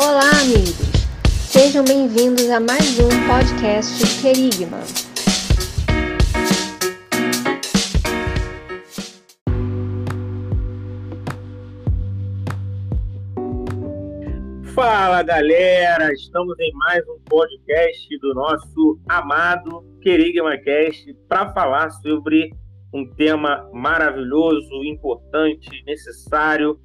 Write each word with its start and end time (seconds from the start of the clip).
Olá, 0.00 0.30
amigos! 0.42 0.76
Sejam 1.26 1.84
bem-vindos 1.84 2.48
a 2.50 2.60
mais 2.60 3.00
um 3.00 3.08
podcast 3.26 4.22
Querigma. 4.22 4.78
Fala 14.72 15.24
galera, 15.24 16.12
estamos 16.12 16.56
em 16.60 16.72
mais 16.74 17.02
um 17.08 17.18
podcast 17.28 18.18
do 18.20 18.34
nosso 18.34 19.00
amado 19.08 19.84
Querigma 20.00 20.56
Cast 20.58 21.12
para 21.28 21.52
falar 21.52 21.90
sobre 21.90 22.54
um 22.94 23.04
tema 23.16 23.68
maravilhoso, 23.72 24.84
importante, 24.84 25.82
necessário, 25.84 26.78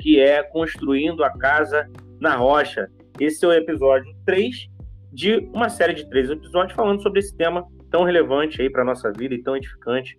que 0.00 0.18
é 0.18 0.42
construindo 0.42 1.22
a 1.22 1.30
casa 1.30 1.88
na 2.20 2.36
rocha. 2.36 2.88
Esse 3.18 3.44
é 3.44 3.48
o 3.48 3.52
episódio 3.52 4.14
3 4.24 4.68
de 5.12 5.48
uma 5.54 5.68
série 5.70 5.94
de 5.94 6.08
três 6.08 6.28
episódios 6.28 6.74
falando 6.74 7.02
sobre 7.02 7.20
esse 7.20 7.34
tema 7.34 7.66
tão 7.90 8.04
relevante 8.04 8.60
aí 8.60 8.68
para 8.68 8.84
nossa 8.84 9.10
vida 9.12 9.34
e 9.34 9.42
tão 9.42 9.56
edificante 9.56 10.18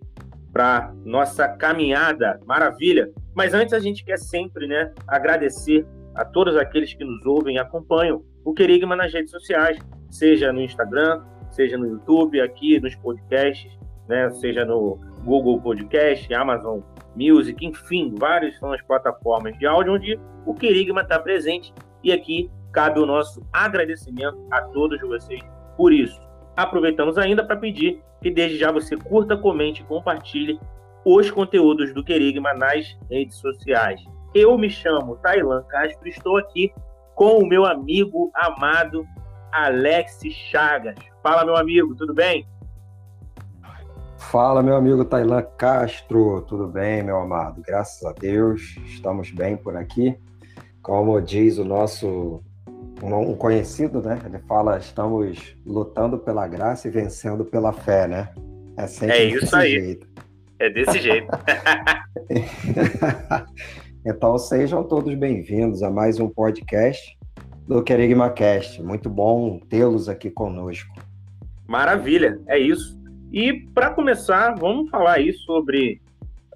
para 0.52 0.92
nossa 1.04 1.46
caminhada. 1.48 2.40
Maravilha! 2.44 3.08
Mas 3.34 3.54
antes 3.54 3.72
a 3.72 3.78
gente 3.78 4.04
quer 4.04 4.18
sempre, 4.18 4.66
né, 4.66 4.92
agradecer 5.06 5.86
a 6.14 6.24
todos 6.24 6.56
aqueles 6.56 6.92
que 6.92 7.04
nos 7.04 7.24
ouvem 7.24 7.56
e 7.56 7.58
acompanham 7.60 8.24
o 8.44 8.52
Querigma 8.52 8.96
nas 8.96 9.12
redes 9.12 9.30
sociais, 9.30 9.78
seja 10.10 10.52
no 10.52 10.60
Instagram, 10.60 11.22
seja 11.50 11.78
no 11.78 11.86
YouTube, 11.86 12.40
aqui 12.40 12.80
nos 12.80 12.96
podcasts, 12.96 13.70
né, 14.08 14.28
seja 14.30 14.64
no 14.64 14.98
Google 15.24 15.60
Podcast, 15.60 16.32
Amazon 16.34 16.80
Music, 17.14 17.64
enfim, 17.64 18.14
várias 18.18 18.58
são 18.58 18.72
as 18.72 18.82
plataformas 18.82 19.56
de 19.58 19.66
áudio 19.66 19.94
onde 19.94 20.18
o 20.44 20.54
Querigma 20.54 21.02
está 21.02 21.18
presente 21.18 21.72
e 22.08 22.12
aqui 22.12 22.50
cabe 22.72 22.98
o 22.98 23.06
nosso 23.06 23.42
agradecimento 23.52 24.38
a 24.50 24.62
todos 24.62 25.00
vocês 25.00 25.40
por 25.76 25.92
isso. 25.92 26.20
Aproveitamos 26.56 27.18
ainda 27.18 27.44
para 27.44 27.56
pedir 27.56 28.02
que 28.22 28.30
desde 28.30 28.58
já 28.58 28.72
você 28.72 28.96
curta, 28.96 29.36
comente 29.36 29.82
e 29.82 29.84
compartilhe 29.84 30.58
os 31.04 31.30
conteúdos 31.30 31.92
do 31.94 32.02
Querigma 32.02 32.52
nas 32.54 32.98
redes 33.10 33.36
sociais. 33.36 34.00
Eu 34.34 34.56
me 34.58 34.68
chamo 34.68 35.16
Tailan 35.16 35.62
Castro 35.64 36.06
e 36.06 36.10
estou 36.10 36.36
aqui 36.36 36.72
com 37.14 37.38
o 37.38 37.46
meu 37.46 37.64
amigo 37.64 38.30
amado 38.34 39.06
Alex 39.52 40.20
Chagas. 40.50 40.96
Fala, 41.22 41.44
meu 41.44 41.56
amigo, 41.56 41.94
tudo 41.94 42.14
bem? 42.14 42.46
Fala, 44.16 44.62
meu 44.62 44.76
amigo 44.76 45.04
Tailan 45.04 45.46
Castro, 45.56 46.42
tudo 46.42 46.66
bem, 46.66 47.02
meu 47.02 47.18
amado? 47.18 47.62
Graças 47.62 48.04
a 48.04 48.12
Deus, 48.12 48.76
estamos 48.86 49.30
bem 49.30 49.56
por 49.56 49.76
aqui. 49.76 50.18
Como 50.88 51.20
diz 51.20 51.58
o 51.58 51.66
nosso 51.66 52.42
um 53.02 53.34
conhecido, 53.34 54.00
né? 54.00 54.18
Ele 54.24 54.38
fala: 54.48 54.78
estamos 54.78 55.54
lutando 55.66 56.16
pela 56.16 56.48
graça 56.48 56.88
e 56.88 56.90
vencendo 56.90 57.44
pela 57.44 57.74
fé, 57.74 58.08
né? 58.08 58.32
É 58.74 58.86
sempre 58.86 59.16
é 59.16 59.24
isso 59.24 59.54
aí. 59.54 59.72
Jeito. 59.72 60.08
É 60.58 60.70
desse 60.70 60.98
jeito. 60.98 61.28
Então 64.06 64.38
sejam 64.38 64.82
todos 64.84 65.12
bem-vindos 65.16 65.82
a 65.82 65.90
mais 65.90 66.18
um 66.18 66.30
podcast 66.30 67.18
do 67.66 67.82
Querigma 67.82 68.30
Cast. 68.30 68.80
Muito 68.82 69.10
bom 69.10 69.58
tê-los 69.68 70.08
aqui 70.08 70.30
conosco. 70.30 70.94
Maravilha, 71.66 72.40
é 72.46 72.58
isso. 72.58 72.98
E 73.30 73.52
para 73.74 73.90
começar, 73.90 74.54
vamos 74.54 74.88
falar 74.88 75.14
aí 75.14 75.34
sobre 75.34 76.00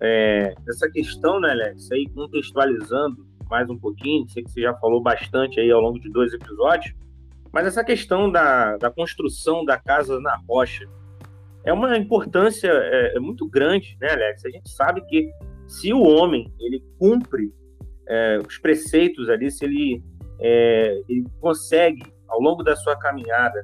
é, 0.00 0.54
essa 0.66 0.88
questão, 0.90 1.40
né, 1.40 1.50
Alex? 1.50 1.90
Aí 1.92 2.08
contextualizando 2.14 3.26
mais 3.52 3.68
um 3.68 3.78
pouquinho, 3.78 4.26
sei 4.30 4.42
que 4.42 4.50
você 4.50 4.62
já 4.62 4.72
falou 4.76 5.02
bastante 5.02 5.60
aí 5.60 5.70
ao 5.70 5.82
longo 5.82 6.00
de 6.00 6.10
dois 6.10 6.32
episódios, 6.32 6.94
mas 7.52 7.66
essa 7.66 7.84
questão 7.84 8.32
da, 8.32 8.78
da 8.78 8.90
construção 8.90 9.62
da 9.62 9.76
casa 9.76 10.18
na 10.20 10.40
rocha 10.48 10.88
é 11.62 11.70
uma 11.70 11.98
importância 11.98 12.70
é, 12.70 13.14
é 13.14 13.20
muito 13.20 13.46
grande, 13.46 13.94
né, 14.00 14.10
Alex? 14.10 14.46
A 14.46 14.48
gente 14.48 14.70
sabe 14.70 15.02
que 15.02 15.30
se 15.68 15.92
o 15.92 16.00
homem 16.00 16.50
ele 16.58 16.82
cumpre 16.98 17.52
é, 18.08 18.38
os 18.38 18.56
preceitos 18.56 19.28
ali, 19.28 19.50
se 19.50 19.66
ele, 19.66 20.02
é, 20.40 21.02
ele 21.06 21.26
consegue, 21.38 22.10
ao 22.28 22.40
longo 22.40 22.62
da 22.62 22.74
sua 22.74 22.96
caminhada, 22.96 23.62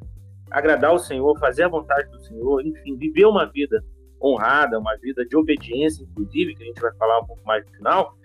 agradar 0.50 0.92
o 0.92 0.98
Senhor, 0.98 1.38
fazer 1.38 1.62
a 1.62 1.68
vontade 1.68 2.10
do 2.10 2.20
Senhor, 2.20 2.60
enfim, 2.60 2.94
viver 2.94 3.24
uma 3.24 3.46
vida 3.46 3.82
honrada, 4.22 4.78
uma 4.78 4.98
vida 4.98 5.24
de 5.24 5.34
obediência, 5.34 6.02
inclusive, 6.02 6.54
que 6.54 6.62
a 6.62 6.66
gente 6.66 6.80
vai 6.82 6.94
falar 6.96 7.20
um 7.20 7.26
pouco 7.26 7.42
mais 7.46 7.64
no 7.64 7.72
final, 7.72 8.18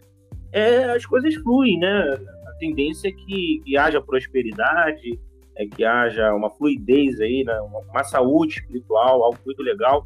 é, 0.53 0.86
as 0.91 1.06
coisas 1.06 1.34
fluem, 1.36 1.80
né? 1.80 2.18
A 2.47 2.52
tendência 2.59 3.09
é 3.09 3.12
que, 3.12 3.62
que 3.66 3.75
haja 3.75 4.00
prosperidade, 4.00 5.19
é 5.56 5.66
que 5.66 5.84
haja 5.84 6.34
uma 6.34 6.50
fluidez 6.52 7.19
aí, 7.19 7.44
né? 7.44 7.59
uma, 7.62 7.80
uma 7.80 8.03
saúde 8.03 8.59
espiritual, 8.59 9.24
algo 9.24 9.38
muito 9.46 9.62
legal. 9.62 10.06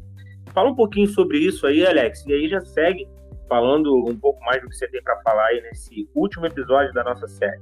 Fala 0.52 0.70
um 0.70 0.74
pouquinho 0.74 1.06
sobre 1.06 1.38
isso 1.38 1.66
aí, 1.66 1.86
Alex, 1.86 2.24
e 2.26 2.32
aí 2.32 2.48
já 2.48 2.60
segue 2.62 3.06
falando 3.48 3.94
um 4.06 4.16
pouco 4.16 4.40
mais 4.44 4.60
do 4.60 4.68
que 4.68 4.76
você 4.76 4.88
tem 4.88 5.02
para 5.02 5.20
falar 5.22 5.46
aí 5.46 5.60
nesse 5.62 6.08
último 6.14 6.46
episódio 6.46 6.92
da 6.92 7.04
nossa 7.04 7.28
série. 7.28 7.60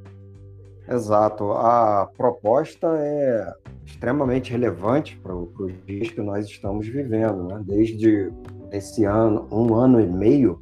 Exato. 0.88 1.50
A 1.52 2.08
proposta 2.16 2.86
é 2.98 3.52
extremamente 3.84 4.52
relevante 4.52 5.16
para 5.16 5.34
os 5.34 5.84
dias 5.84 6.10
que 6.10 6.20
nós 6.20 6.46
estamos 6.46 6.86
vivendo, 6.86 7.44
né? 7.44 7.60
Desde 7.64 8.32
esse 8.72 9.04
ano, 9.04 9.48
um 9.50 9.74
ano 9.74 10.00
e 10.00 10.06
meio 10.06 10.60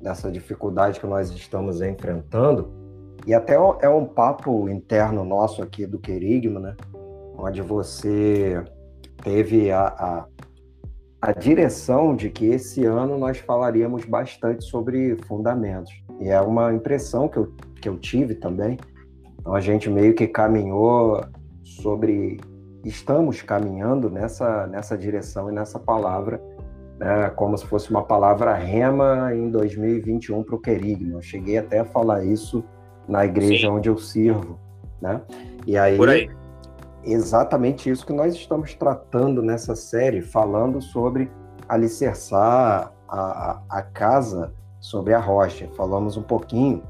dessa 0.00 0.30
dificuldade 0.30 0.98
que 0.98 1.06
nós 1.06 1.30
estamos 1.30 1.80
enfrentando, 1.80 2.72
e 3.26 3.34
até 3.34 3.54
é 3.54 3.88
um 3.88 4.06
papo 4.06 4.68
interno 4.68 5.24
nosso 5.24 5.62
aqui 5.62 5.86
do 5.86 5.98
Querigma, 5.98 6.58
né? 6.58 6.76
Onde 7.36 7.60
você 7.60 8.64
teve 9.22 9.70
a, 9.70 9.86
a 9.86 10.26
a 11.20 11.32
direção 11.32 12.16
de 12.16 12.30
que 12.30 12.46
esse 12.46 12.84
ano 12.84 13.18
nós 13.18 13.38
falaríamos 13.38 14.04
bastante 14.04 14.64
sobre 14.64 15.16
fundamentos. 15.26 15.92
E 16.18 16.28
é 16.28 16.40
uma 16.40 16.72
impressão 16.72 17.28
que 17.28 17.36
eu, 17.36 17.52
que 17.80 17.88
eu 17.88 17.98
tive 17.98 18.34
também. 18.34 18.78
Então 19.38 19.54
a 19.54 19.60
gente 19.60 19.90
meio 19.90 20.14
que 20.14 20.26
caminhou 20.26 21.22
sobre. 21.62 22.40
Estamos 22.82 23.42
caminhando 23.42 24.08
nessa, 24.08 24.66
nessa 24.66 24.96
direção 24.96 25.50
e 25.50 25.52
nessa 25.52 25.78
palavra, 25.78 26.40
né, 27.00 27.30
como 27.30 27.56
se 27.56 27.66
fosse 27.66 27.90
uma 27.90 28.02
palavra 28.02 28.54
rema 28.54 29.34
em 29.34 29.50
2021 29.50 30.44
para 30.44 30.54
o 30.54 30.60
querigma. 30.60 31.14
Eu 31.14 31.22
cheguei 31.22 31.58
até 31.58 31.80
a 31.80 31.84
falar 31.84 32.24
isso 32.24 32.62
na 33.08 33.24
igreja 33.24 33.66
Sim. 33.66 33.72
onde 33.72 33.88
eu 33.88 33.98
sirvo. 33.98 34.60
Né? 35.00 35.20
E 35.66 35.78
aí, 35.78 35.96
Por 35.96 36.10
aí 36.10 36.30
exatamente 37.04 37.88
isso 37.88 38.06
que 38.06 38.12
nós 38.12 38.34
estamos 38.34 38.74
tratando 38.74 39.42
nessa 39.42 39.74
série, 39.74 40.20
falando 40.20 40.80
sobre 40.80 41.30
alicerçar 41.68 42.92
a, 43.08 43.60
a 43.68 43.82
casa 43.82 44.52
sobre 44.80 45.14
a 45.14 45.18
rocha. 45.18 45.68
Falamos 45.76 46.16
um 46.16 46.22
pouquinho 46.22 46.82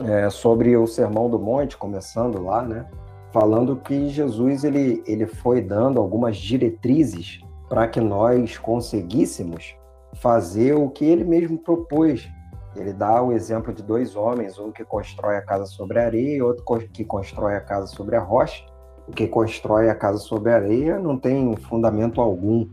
é, 0.00 0.28
sobre 0.30 0.76
o 0.76 0.86
Sermão 0.86 1.28
do 1.28 1.38
Monte, 1.38 1.76
começando 1.76 2.42
lá, 2.42 2.62
né? 2.62 2.86
Falando 3.32 3.76
que 3.76 4.08
Jesus 4.08 4.64
ele, 4.64 5.02
ele 5.06 5.26
foi 5.26 5.60
dando 5.60 5.98
algumas 5.98 6.36
diretrizes 6.36 7.40
para 7.68 7.88
que 7.88 8.00
nós 8.00 8.58
conseguíssemos 8.58 9.74
fazer 10.14 10.74
o 10.74 10.88
que 10.90 11.04
ele 11.04 11.24
mesmo 11.24 11.58
propôs. 11.58 12.28
Ele 12.76 12.92
dá 12.92 13.22
o 13.22 13.32
exemplo 13.32 13.72
de 13.72 13.82
dois 13.82 14.16
homens, 14.16 14.58
um 14.58 14.72
que 14.72 14.84
constrói 14.84 15.36
a 15.36 15.42
casa 15.42 15.66
sobre 15.66 15.98
a 15.98 16.06
areia 16.06 16.36
e 16.36 16.42
outro 16.42 16.64
que 16.92 17.04
constrói 17.04 17.56
a 17.56 17.60
casa 17.60 17.86
sobre 17.86 18.16
a 18.16 18.20
rocha 18.20 18.64
o 19.06 19.12
que 19.12 19.26
constrói 19.26 19.90
a 19.90 19.94
casa 19.94 20.18
sobre 20.18 20.50
a 20.50 20.56
areia 20.56 20.98
não 20.98 21.18
tem 21.18 21.54
fundamento 21.56 22.20
algum. 22.20 22.66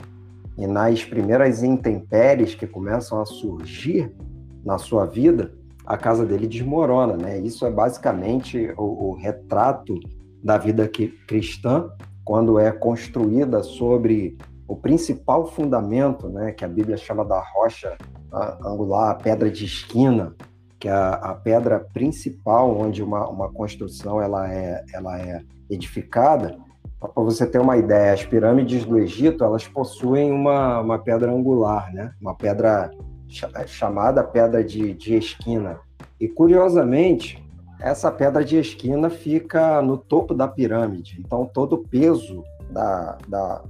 E 0.57 0.65
nas 0.67 1.03
primeiras 1.03 1.63
intempéries 1.63 2.55
que 2.55 2.67
começam 2.67 3.21
a 3.21 3.25
surgir 3.25 4.13
na 4.63 4.77
sua 4.77 5.05
vida, 5.05 5.53
a 5.85 5.97
casa 5.97 6.25
dele 6.25 6.47
desmorona, 6.47 7.17
né? 7.17 7.39
Isso 7.39 7.65
é 7.65 7.71
basicamente 7.71 8.71
o, 8.77 9.09
o 9.09 9.13
retrato 9.13 9.99
da 10.43 10.57
vida 10.57 10.89
cristã 11.27 11.89
quando 12.23 12.59
é 12.59 12.71
construída 12.71 13.63
sobre 13.63 14.37
o 14.71 14.75
principal 14.77 15.47
fundamento, 15.47 16.29
né, 16.29 16.53
que 16.53 16.63
a 16.63 16.67
Bíblia 16.67 16.95
chama 16.95 17.25
da 17.25 17.41
rocha 17.41 17.97
angular, 18.63 19.11
a 19.11 19.15
pedra 19.15 19.51
de 19.51 19.65
esquina, 19.65 20.33
que 20.79 20.87
é 20.87 20.93
a, 20.93 21.13
a 21.15 21.33
pedra 21.33 21.77
principal 21.93 22.79
onde 22.79 23.03
uma, 23.03 23.27
uma 23.27 23.51
construção 23.51 24.21
ela 24.21 24.49
é, 24.49 24.81
ela 24.93 25.19
é 25.19 25.43
edificada, 25.69 26.57
para 26.97 27.23
você 27.23 27.45
ter 27.45 27.59
uma 27.59 27.75
ideia, 27.75 28.13
as 28.13 28.23
pirâmides 28.23 28.85
do 28.85 28.97
Egito, 28.97 29.43
elas 29.43 29.67
possuem 29.67 30.31
uma, 30.31 30.79
uma 30.79 30.99
pedra 30.99 31.33
angular, 31.33 31.91
né? 31.91 32.13
Uma 32.21 32.35
pedra 32.35 32.91
chamada 33.65 34.23
pedra 34.23 34.63
de, 34.63 34.93
de 34.93 35.15
esquina. 35.15 35.79
E, 36.19 36.29
curiosamente, 36.29 37.43
essa 37.79 38.09
pedra 38.09 38.45
de 38.45 38.57
esquina 38.57 39.09
fica 39.09 39.81
no 39.81 39.97
topo 39.97 40.33
da 40.33 40.47
pirâmide. 40.47 41.19
Então, 41.19 41.43
todo 41.45 41.73
o 41.73 41.87
peso 41.87 42.43
da, 42.69 43.17
da, 43.27 43.63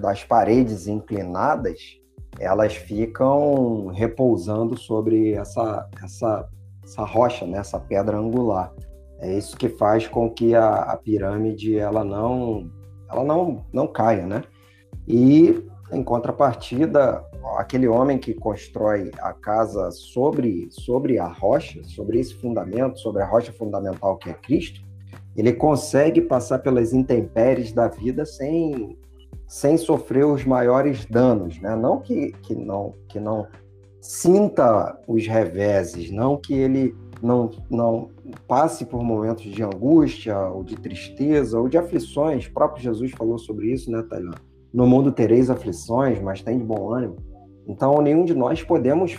das 0.00 0.24
paredes 0.24 0.86
inclinadas, 0.86 1.78
elas 2.38 2.74
ficam 2.74 3.88
repousando 3.88 4.76
sobre 4.76 5.32
essa, 5.32 5.88
essa, 6.02 6.48
essa 6.82 7.04
rocha, 7.04 7.46
né? 7.46 7.58
essa 7.58 7.78
pedra 7.78 8.16
angular. 8.16 8.72
É 9.20 9.36
isso 9.38 9.56
que 9.56 9.68
faz 9.68 10.06
com 10.06 10.30
que 10.30 10.54
a, 10.54 10.82
a 10.82 10.96
pirâmide 10.96 11.78
ela 11.78 12.04
não, 12.04 12.70
ela 13.10 13.24
não, 13.24 13.64
não 13.72 13.86
caia, 13.86 14.26
né? 14.26 14.42
E 15.06 15.64
em 15.92 16.02
contrapartida, 16.02 17.24
aquele 17.56 17.86
homem 17.86 18.18
que 18.18 18.34
constrói 18.34 19.10
a 19.20 19.32
casa 19.32 19.90
sobre, 19.90 20.68
sobre 20.70 21.18
a 21.18 21.26
rocha, 21.26 21.82
sobre 21.84 22.18
esse 22.18 22.34
fundamento, 22.34 22.98
sobre 22.98 23.22
a 23.22 23.26
rocha 23.26 23.52
fundamental 23.52 24.16
que 24.16 24.30
é 24.30 24.34
Cristo, 24.34 24.82
ele 25.36 25.52
consegue 25.52 26.20
passar 26.20 26.60
pelas 26.60 26.92
intempéries 26.92 27.72
da 27.72 27.88
vida 27.88 28.24
sem, 28.24 28.98
sem 29.46 29.76
sofrer 29.76 30.24
os 30.24 30.44
maiores 30.44 31.04
danos, 31.06 31.60
né? 31.60 31.76
Não 31.76 32.00
que, 32.00 32.32
que 32.42 32.54
não 32.54 32.94
que 33.08 33.20
não 33.20 33.46
sinta 34.00 34.98
os 35.06 35.26
reveses, 35.26 36.10
não 36.10 36.36
que 36.36 36.52
ele 36.52 36.94
não, 37.22 37.50
não 37.70 38.10
passe 38.46 38.84
por 38.84 39.02
momentos 39.02 39.44
de 39.44 39.62
angústia, 39.62 40.38
ou 40.38 40.62
de 40.62 40.76
tristeza, 40.76 41.58
ou 41.58 41.68
de 41.68 41.78
aflições. 41.78 42.46
O 42.46 42.52
próprio 42.52 42.82
Jesus 42.82 43.12
falou 43.12 43.38
sobre 43.38 43.72
isso, 43.72 43.90
né, 43.90 44.02
Tailã? 44.02 44.34
No 44.72 44.86
mundo 44.86 45.10
tereis 45.10 45.48
aflições, 45.48 46.20
mas 46.20 46.42
tem 46.42 46.58
de 46.58 46.64
bom 46.64 46.92
ânimo. 46.92 47.16
Então, 47.66 48.02
nenhum 48.02 48.24
de 48.24 48.34
nós 48.34 48.62
podemos 48.62 49.16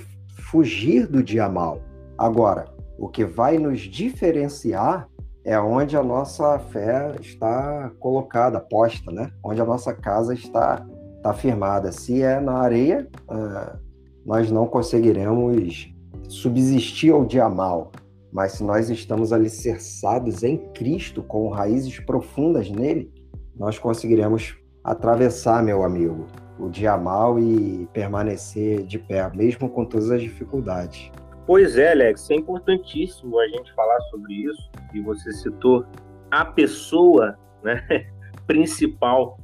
fugir 0.52 1.08
do 1.08 1.24
dia 1.24 1.50
mal. 1.50 1.80
Agora, 2.18 2.66
o 3.00 3.08
que 3.08 3.26
vai 3.26 3.58
nos 3.58 3.80
diferenciar 3.82 5.10
é 5.46 5.60
onde 5.60 5.96
a 5.96 6.02
nossa 6.02 6.58
fé 6.58 7.16
está 7.22 7.92
colocada, 8.00 8.60
posta, 8.60 9.12
né? 9.12 9.32
Onde 9.44 9.62
a 9.62 9.66
nossa 9.66 9.94
casa 9.94 10.34
está, 10.34 10.84
está 11.18 11.34
firmada. 11.34 11.92
Se 11.92 12.24
é 12.24 12.40
na 12.40 12.54
areia, 12.54 13.08
uh, 13.30 13.78
nós 14.26 14.50
não 14.50 14.66
conseguiremos 14.66 15.94
subsistir 16.28 17.14
ao 17.14 17.24
dia 17.24 17.48
mal. 17.48 17.92
Mas 18.34 18.54
se 18.54 18.64
nós 18.64 18.90
estamos 18.90 19.32
alicerçados 19.32 20.44
em 20.44 20.58
Cristo, 20.74 21.22
com 21.22 21.48
raízes 21.50 22.00
profundas 22.00 22.70
nele, 22.70 23.14
nós 23.56 23.78
conseguiremos 23.78 24.58
atravessar, 24.84 25.64
meu 25.64 25.84
amigo, 25.84 26.26
o 26.60 26.70
dia 26.70 26.98
mal 26.98 27.40
e 27.40 27.88
permanecer 27.94 28.84
de 28.84 28.98
pé, 28.98 29.30
mesmo 29.34 29.70
com 29.70 29.86
todas 29.86 30.10
as 30.10 30.22
dificuldades. 30.22 31.12
Pois 31.46 31.78
é, 31.78 31.92
Alex, 31.92 32.30
é 32.32 32.36
importantíssimo 32.36 33.40
a 33.40 33.48
gente 33.48 33.72
falar 33.74 34.00
sobre 34.10 34.34
isso. 34.34 34.70
E 34.94 35.02
você 35.02 35.32
citou 35.32 35.86
a 36.32 36.44
pessoa 36.44 37.38
né, 37.64 38.08
principal, 38.48 39.40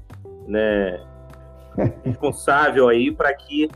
né, 0.47 0.99
responsável 2.03 2.89
aí 2.89 3.11
para 3.11 3.33
que 3.33 3.69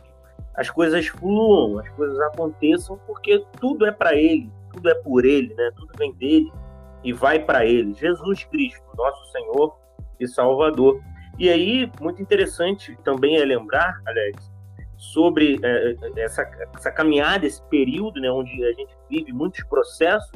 as 0.55 0.69
coisas 0.69 1.07
fluam, 1.07 1.79
as 1.79 1.89
coisas 1.89 2.19
aconteçam, 2.21 2.97
porque 3.05 3.43
tudo 3.59 3.85
é 3.85 3.91
para 3.91 4.15
Ele, 4.15 4.49
tudo 4.73 4.89
é 4.89 4.95
por 4.95 5.25
Ele, 5.25 5.53
né? 5.53 5.69
Tudo 5.75 5.91
vem 5.97 6.13
dele 6.13 6.51
e 7.03 7.13
vai 7.13 7.39
para 7.39 7.65
Ele. 7.65 7.93
Jesus 7.93 8.43
Cristo, 8.45 8.83
nosso 8.97 9.31
Senhor 9.31 9.77
e 10.19 10.27
Salvador. 10.27 11.01
E 11.37 11.49
aí, 11.49 11.91
muito 11.99 12.21
interessante 12.21 12.97
também 13.03 13.37
é 13.37 13.43
lembrar, 13.43 14.01
Alex, 14.07 14.54
sobre 15.11 15.59
é, 15.63 15.91
é, 15.91 16.21
essa, 16.21 16.43
essa 16.75 16.91
caminhada, 16.91 17.45
esse 17.45 17.61
período, 17.69 18.19
né, 18.19 18.29
onde 18.31 18.51
a 18.63 18.73
gente 18.73 18.95
vive 19.09 19.31
muitos 19.31 19.63
processos 19.65 20.31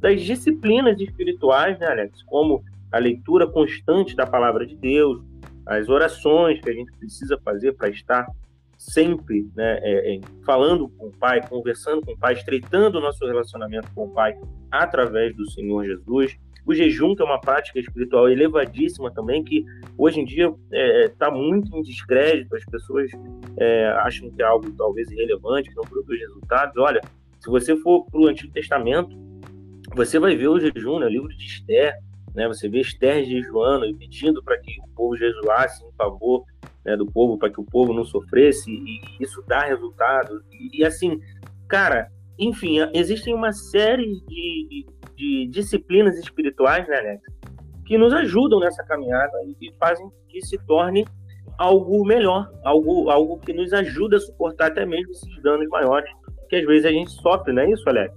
das 0.00 0.20
disciplinas 0.22 1.00
espirituais, 1.00 1.78
né, 1.78 1.86
Alex, 1.86 2.22
como 2.24 2.62
a 2.92 2.98
leitura 2.98 3.46
constante 3.46 4.14
da 4.14 4.26
palavra 4.26 4.66
de 4.66 4.76
Deus, 4.76 5.22
as 5.66 5.88
orações 5.88 6.60
que 6.60 6.70
a 6.70 6.72
gente 6.72 6.92
precisa 6.98 7.38
fazer 7.44 7.72
para 7.72 7.88
estar 7.88 8.26
sempre 8.76 9.48
né, 9.56 9.78
é, 9.82 10.16
é, 10.16 10.20
falando 10.44 10.88
com 10.90 11.06
o 11.06 11.12
Pai, 11.12 11.46
conversando 11.48 12.02
com 12.02 12.12
o 12.12 12.18
Pai, 12.18 12.34
estreitando 12.34 12.98
o 12.98 13.00
nosso 13.00 13.24
relacionamento 13.26 13.88
com 13.94 14.04
o 14.04 14.10
Pai 14.12 14.34
através 14.70 15.34
do 15.34 15.50
Senhor 15.50 15.84
Jesus. 15.84 16.36
O 16.66 16.74
jejum, 16.74 17.14
que 17.14 17.22
é 17.22 17.24
uma 17.24 17.40
prática 17.40 17.78
espiritual 17.78 18.28
elevadíssima 18.28 19.12
também, 19.12 19.44
que 19.44 19.64
hoje 19.98 20.20
em 20.20 20.24
dia 20.24 20.46
está 20.46 20.58
é, 20.72 21.08
tá 21.08 21.30
muito 21.30 21.76
em 21.76 21.82
descrédito, 21.82 22.56
as 22.56 22.64
pessoas 22.64 23.10
é, 23.58 23.88
acham 23.98 24.30
que 24.30 24.42
é 24.42 24.44
algo 24.44 24.70
talvez 24.72 25.10
irrelevante, 25.10 25.68
que 25.68 25.76
não 25.76 25.84
produz 25.84 26.18
resultados. 26.20 26.76
Olha, 26.78 27.00
se 27.38 27.50
você 27.50 27.76
for 27.76 28.06
para 28.06 28.20
o 28.20 28.26
Antigo 28.26 28.52
Testamento, 28.52 29.14
você 29.94 30.18
vai 30.18 30.34
ver 30.34 30.48
o 30.48 30.58
jejum, 30.58 30.98
né, 30.98 31.06
o 31.06 31.10
livro 31.10 31.28
de 31.28 31.44
Esther, 31.44 31.94
né, 32.34 32.48
você 32.48 32.68
vê 32.68 32.80
Esther 32.80 33.24
jejuando 33.24 33.84
e 33.84 33.94
pedindo 33.94 34.42
para 34.42 34.58
que 34.58 34.80
o 34.80 34.88
povo 34.94 35.16
jejuasse 35.16 35.84
em 35.84 35.92
favor 35.92 36.44
né, 36.84 36.96
do 36.96 37.06
povo, 37.06 37.38
para 37.38 37.50
que 37.50 37.60
o 37.60 37.64
povo 37.64 37.92
não 37.92 38.04
sofresse, 38.04 38.70
e 38.70 39.00
isso 39.20 39.42
dá 39.46 39.60
resultado. 39.60 40.42
E, 40.50 40.80
e 40.80 40.84
assim, 40.84 41.20
cara, 41.68 42.10
enfim, 42.38 42.78
existem 42.92 43.34
uma 43.34 43.52
série 43.52 44.20
de, 44.26 44.86
de 45.16 45.48
disciplinas 45.50 46.18
espirituais, 46.18 46.86
né, 46.88 46.98
Alex, 46.98 47.22
que 47.86 47.98
nos 47.98 48.12
ajudam 48.12 48.60
nessa 48.60 48.82
caminhada 48.84 49.32
e 49.60 49.72
fazem 49.78 50.08
que 50.28 50.40
se 50.44 50.58
torne 50.66 51.06
algo 51.58 52.04
melhor, 52.04 52.50
algo, 52.64 53.10
algo 53.10 53.38
que 53.38 53.52
nos 53.52 53.72
ajuda 53.72 54.16
a 54.16 54.20
suportar 54.20 54.68
até 54.68 54.84
mesmo 54.84 55.10
esses 55.12 55.42
danos 55.42 55.68
maiores 55.68 56.10
que 56.48 56.56
às 56.56 56.66
vezes 56.66 56.86
a 56.86 56.90
gente 56.90 57.10
sofre, 57.10 57.52
não 57.52 57.62
é 57.62 57.70
isso, 57.70 57.88
Alex? 57.88 58.14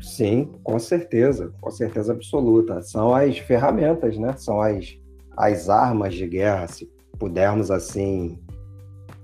Sim, 0.00 0.50
com 0.62 0.78
certeza, 0.78 1.52
com 1.60 1.70
certeza 1.70 2.12
absoluta. 2.12 2.80
São 2.82 3.14
as 3.14 3.38
ferramentas, 3.38 4.16
né? 4.18 4.34
São 4.36 4.60
as, 4.60 4.98
as 5.36 5.68
armas 5.68 6.14
de 6.14 6.26
guerra, 6.26 6.66
se 6.66 6.90
pudermos 7.18 7.70
assim 7.70 8.38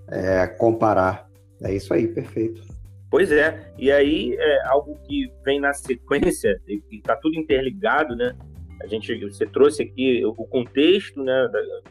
é, 0.08 0.46
comparar. 0.46 1.28
É 1.62 1.74
isso 1.74 1.94
aí, 1.94 2.06
perfeito. 2.06 2.62
Pois 3.10 3.30
é, 3.30 3.72
e 3.78 3.90
aí 3.90 4.34
é 4.34 4.66
algo 4.66 4.98
que 5.06 5.30
vem 5.44 5.60
na 5.60 5.72
sequência, 5.72 6.60
e 6.66 6.82
está 6.92 7.16
tudo 7.16 7.38
interligado, 7.38 8.16
né? 8.16 8.36
A 8.82 8.86
gente, 8.86 9.16
você 9.24 9.46
trouxe 9.46 9.84
aqui 9.84 10.24
o 10.24 10.34
contexto, 10.34 11.22
né? 11.22 11.48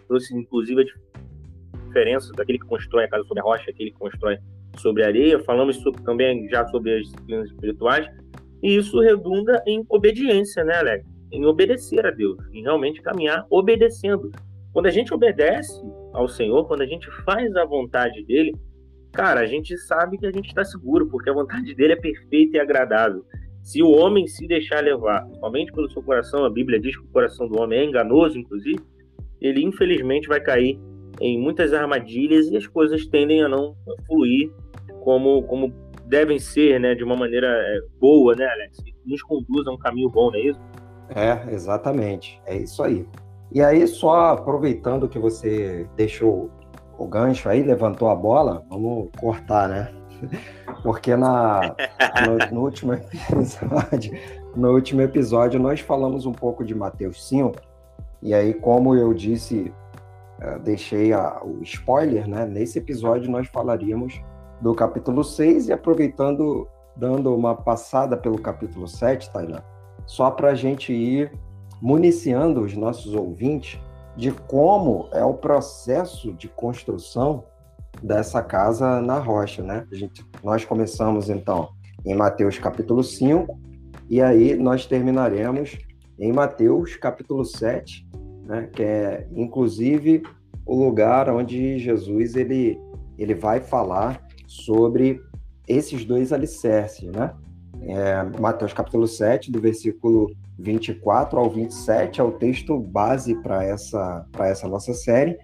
Trouxe 0.07 0.35
inclusive 0.35 0.81
a 0.81 1.85
diferença 1.88 2.31
daquele 2.33 2.59
que 2.59 2.65
constrói 2.65 3.06
a 3.06 3.07
casa 3.07 3.23
sobre 3.23 3.39
a 3.39 3.44
rocha, 3.44 3.71
aquele 3.71 3.91
que 3.91 3.97
constrói 3.97 4.38
sobre 4.77 5.03
a 5.03 5.07
areia. 5.07 5.39
Falamos 5.39 5.77
sobre, 5.77 6.03
também 6.03 6.47
já 6.50 6.67
sobre 6.67 6.94
as 6.94 7.03
disciplinas 7.03 7.50
espirituais, 7.50 8.07
e 8.61 8.75
isso 8.75 9.00
redunda 9.00 9.63
em 9.65 9.85
obediência, 9.89 10.63
né, 10.63 10.75
Alex? 10.75 11.06
Em 11.31 11.45
obedecer 11.45 12.06
a 12.06 12.11
Deus, 12.11 12.38
em 12.53 12.61
realmente 12.61 13.01
caminhar 13.01 13.45
obedecendo. 13.50 14.31
Quando 14.73 14.88
a 14.88 14.91
gente 14.91 15.13
obedece 15.13 15.81
ao 16.13 16.27
Senhor, 16.27 16.68
quando 16.68 16.81
a 16.81 16.85
gente 16.85 17.09
faz 17.23 17.56
a 17.56 17.65
vontade 17.65 18.23
dele, 18.25 18.53
cara, 19.15 19.39
a 19.39 19.45
gente 19.45 19.77
sabe 19.77 20.17
que 20.17 20.25
a 20.25 20.31
gente 20.31 20.47
está 20.47 20.63
seguro, 20.63 21.07
porque 21.07 21.29
a 21.29 21.33
vontade 21.33 21.73
dele 21.73 21.94
é 21.94 21.95
perfeita 21.95 22.57
e 22.57 22.59
agradável. 22.59 23.25
Se 23.63 23.81
o 23.81 23.89
homem 23.89 24.27
se 24.27 24.45
deixar 24.45 24.83
levar 24.83 25.27
somente 25.39 25.71
pelo 25.71 25.89
seu 25.89 26.03
coração, 26.03 26.45
a 26.45 26.50
Bíblia 26.50 26.79
diz 26.79 26.95
que 26.95 27.03
o 27.03 27.12
coração 27.12 27.47
do 27.47 27.59
homem 27.59 27.80
é 27.80 27.85
enganoso, 27.85 28.37
inclusive, 28.37 28.80
ele 29.42 29.63
infelizmente 29.63 30.28
vai 30.28 30.40
cair 30.40 30.80
em 31.19 31.40
muitas 31.40 31.73
armadilhas 31.73 32.47
e 32.47 32.57
as 32.57 32.68
coisas 32.68 33.07
tendem 33.07 33.42
a 33.42 33.49
não 33.49 33.75
fluir 34.06 34.51
como, 35.04 35.42
como 35.44 35.73
devem 36.06 36.37
ser, 36.37 36.80
né, 36.80 36.94
de 36.94 37.04
uma 37.04 37.16
maneira 37.16 37.47
é, 37.47 37.80
boa, 37.99 38.35
né, 38.35 38.45
Alex? 38.45 38.78
Que 38.83 38.94
nos 39.06 39.23
conduz 39.23 39.66
a 39.68 39.71
um 39.71 39.78
caminho 39.78 40.09
bom, 40.09 40.30
não 40.30 40.37
é 40.37 40.42
isso? 40.42 40.59
É, 41.09 41.54
exatamente. 41.54 42.40
É 42.45 42.57
isso 42.57 42.83
aí. 42.83 43.07
E 43.51 43.61
aí, 43.61 43.87
só 43.87 44.31
aproveitando 44.31 45.07
que 45.07 45.18
você 45.18 45.87
deixou 45.95 46.51
o 46.97 47.07
gancho 47.07 47.49
aí, 47.49 47.61
levantou 47.64 48.09
a 48.09 48.16
bola, 48.16 48.64
vamos 48.69 49.09
cortar, 49.19 49.68
né? 49.68 49.92
Porque 50.83 51.16
na, 51.16 51.75
no, 52.25 52.56
no, 52.56 52.61
último 52.61 52.94
episódio, 53.30 54.18
no 54.56 54.71
último 54.71 55.02
episódio 55.02 55.59
nós 55.59 55.80
falamos 55.80 56.25
um 56.25 56.31
pouco 56.31 56.64
de 56.64 56.73
Mateus 56.73 57.28
5, 57.28 57.54
e 58.21 58.33
aí, 58.33 58.54
como 58.54 58.95
eu 58.95 59.14
disse, 59.14 59.71
eu 60.42 60.59
deixei 60.59 61.14
a, 61.14 61.42
o 61.44 61.61
spoiler, 61.64 62.28
né? 62.28 62.45
Nesse 62.45 62.80
episódio 62.80 63.30
nós 63.30 63.47
falaríamos 63.47 64.19
do 64.61 64.73
capítulo 64.73 65.23
6 65.23 65.68
e 65.68 65.73
aproveitando, 65.73 66.68
dando 66.95 67.35
uma 67.35 67.56
passada 67.56 68.16
pelo 68.18 68.40
capítulo 68.40 68.87
7, 68.87 69.31
Tailan, 69.31 69.61
só 70.06 70.31
para 70.31 70.49
a 70.49 70.56
gente 70.56 70.94
ir 70.94 71.31
municiando 71.81 72.61
os 72.61 72.75
nossos 72.75 73.14
ouvintes 73.14 73.80
de 74.16 74.31
como 74.31 75.10
é 75.12 75.24
o 75.24 75.34
processo 75.34 76.31
de 76.34 76.48
construção 76.48 77.44
dessa 78.02 78.42
casa 78.42 79.02
na 79.02 79.19
rocha, 79.19 79.62
né? 79.62 79.86
Gente, 79.92 80.26
nós 80.44 80.64
começamos 80.64 81.30
então 81.30 81.69
em 82.06 82.16
Mateus 82.16 82.57
capítulo 82.57 83.04
5 83.04 83.60
e 84.10 84.22
aí 84.22 84.56
nós 84.56 84.86
terminaremos 84.86 85.78
em 86.19 86.31
Mateus 86.31 86.95
capítulo 86.95 87.44
7, 87.44 88.07
né? 88.45 88.69
Que 88.72 88.84
é 88.84 89.28
inclusive 89.34 90.24
o 90.66 90.76
lugar 90.76 91.30
onde 91.30 91.78
Jesus 91.80 92.36
ele 92.36 92.80
ele 93.18 93.34
vai 93.34 93.62
falar 93.62 94.22
sobre 94.48 95.22
esses 95.68 96.06
dois 96.06 96.31
alicerces, 96.31 97.10
né? 97.12 97.34
É, 97.81 98.24
Mateus 98.40 98.74
capítulo 98.74 99.07
7, 99.07 99.52
do 99.52 99.60
versículo 99.60 100.31
24 100.57 101.38
ao 101.40 101.50
27 101.50 102.21
é 102.21 102.24
o 102.24 102.31
texto 102.31 102.80
base 102.80 103.35
para 103.42 103.64
essa, 103.64 104.26
essa 104.40 104.68
nossa 104.68 104.94
série. 104.94 105.38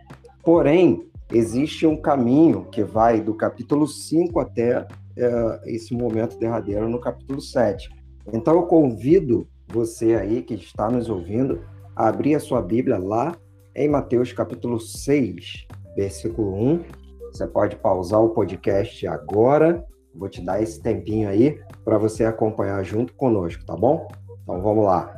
Porém, 0.44 1.06
existe 1.32 1.86
um 1.86 1.96
caminho 1.96 2.66
que 2.66 2.84
vai 2.84 3.22
do 3.22 3.34
capítulo 3.36 3.88
5 3.88 4.40
até 4.40 4.88
é, 5.18 5.62
esse 5.66 5.94
momento 5.94 6.38
derradeiro 6.38 6.90
no 6.90 7.00
capítulo 7.00 7.42
7. 7.42 7.90
Então, 8.34 8.56
eu 8.56 8.64
convido 8.64 9.48
você 9.68 10.16
aí 10.16 10.42
que 10.42 10.54
está 10.54 10.90
nos 10.90 11.10
ouvindo 11.10 11.62
a 11.96 12.08
abrir 12.08 12.36
a 12.36 12.40
sua 12.40 12.62
Bíblia 12.62 12.98
lá 12.98 13.36
em 13.76 13.90
Mateus 13.90 14.34
capítulo 14.34 14.80
6, 14.80 15.68
versículo 15.96 16.54
1. 16.54 16.84
Você 17.32 17.48
pode 17.48 17.76
pausar 17.78 18.22
o 18.22 18.30
podcast 18.30 19.08
agora. 19.08 19.86
Vou 20.14 20.28
te 20.28 20.42
dar 20.42 20.62
esse 20.62 20.82
tempinho 20.82 21.30
aí 21.30 21.60
para 21.86 21.98
você 21.98 22.26
acompanhar 22.26 22.84
junto 22.84 23.14
conosco, 23.14 23.66
tá 23.66 23.76
bom? 23.76 24.08
Então 24.44 24.62
vamos 24.62 24.86
lá. 24.86 25.14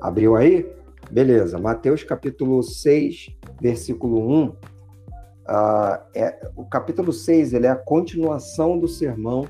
Abriu 0.00 0.36
aí? 0.36 0.70
Beleza. 1.10 1.58
Mateus 1.58 2.02
capítulo 2.02 2.62
6, 2.62 3.36
versículo 3.60 4.28
1. 4.28 4.44
Uh, 4.46 4.56
é, 6.14 6.40
o 6.56 6.64
capítulo 6.64 7.12
6 7.12 7.52
ele 7.52 7.66
é 7.66 7.70
a 7.70 7.76
continuação 7.76 8.78
do 8.78 8.88
sermão 8.88 9.46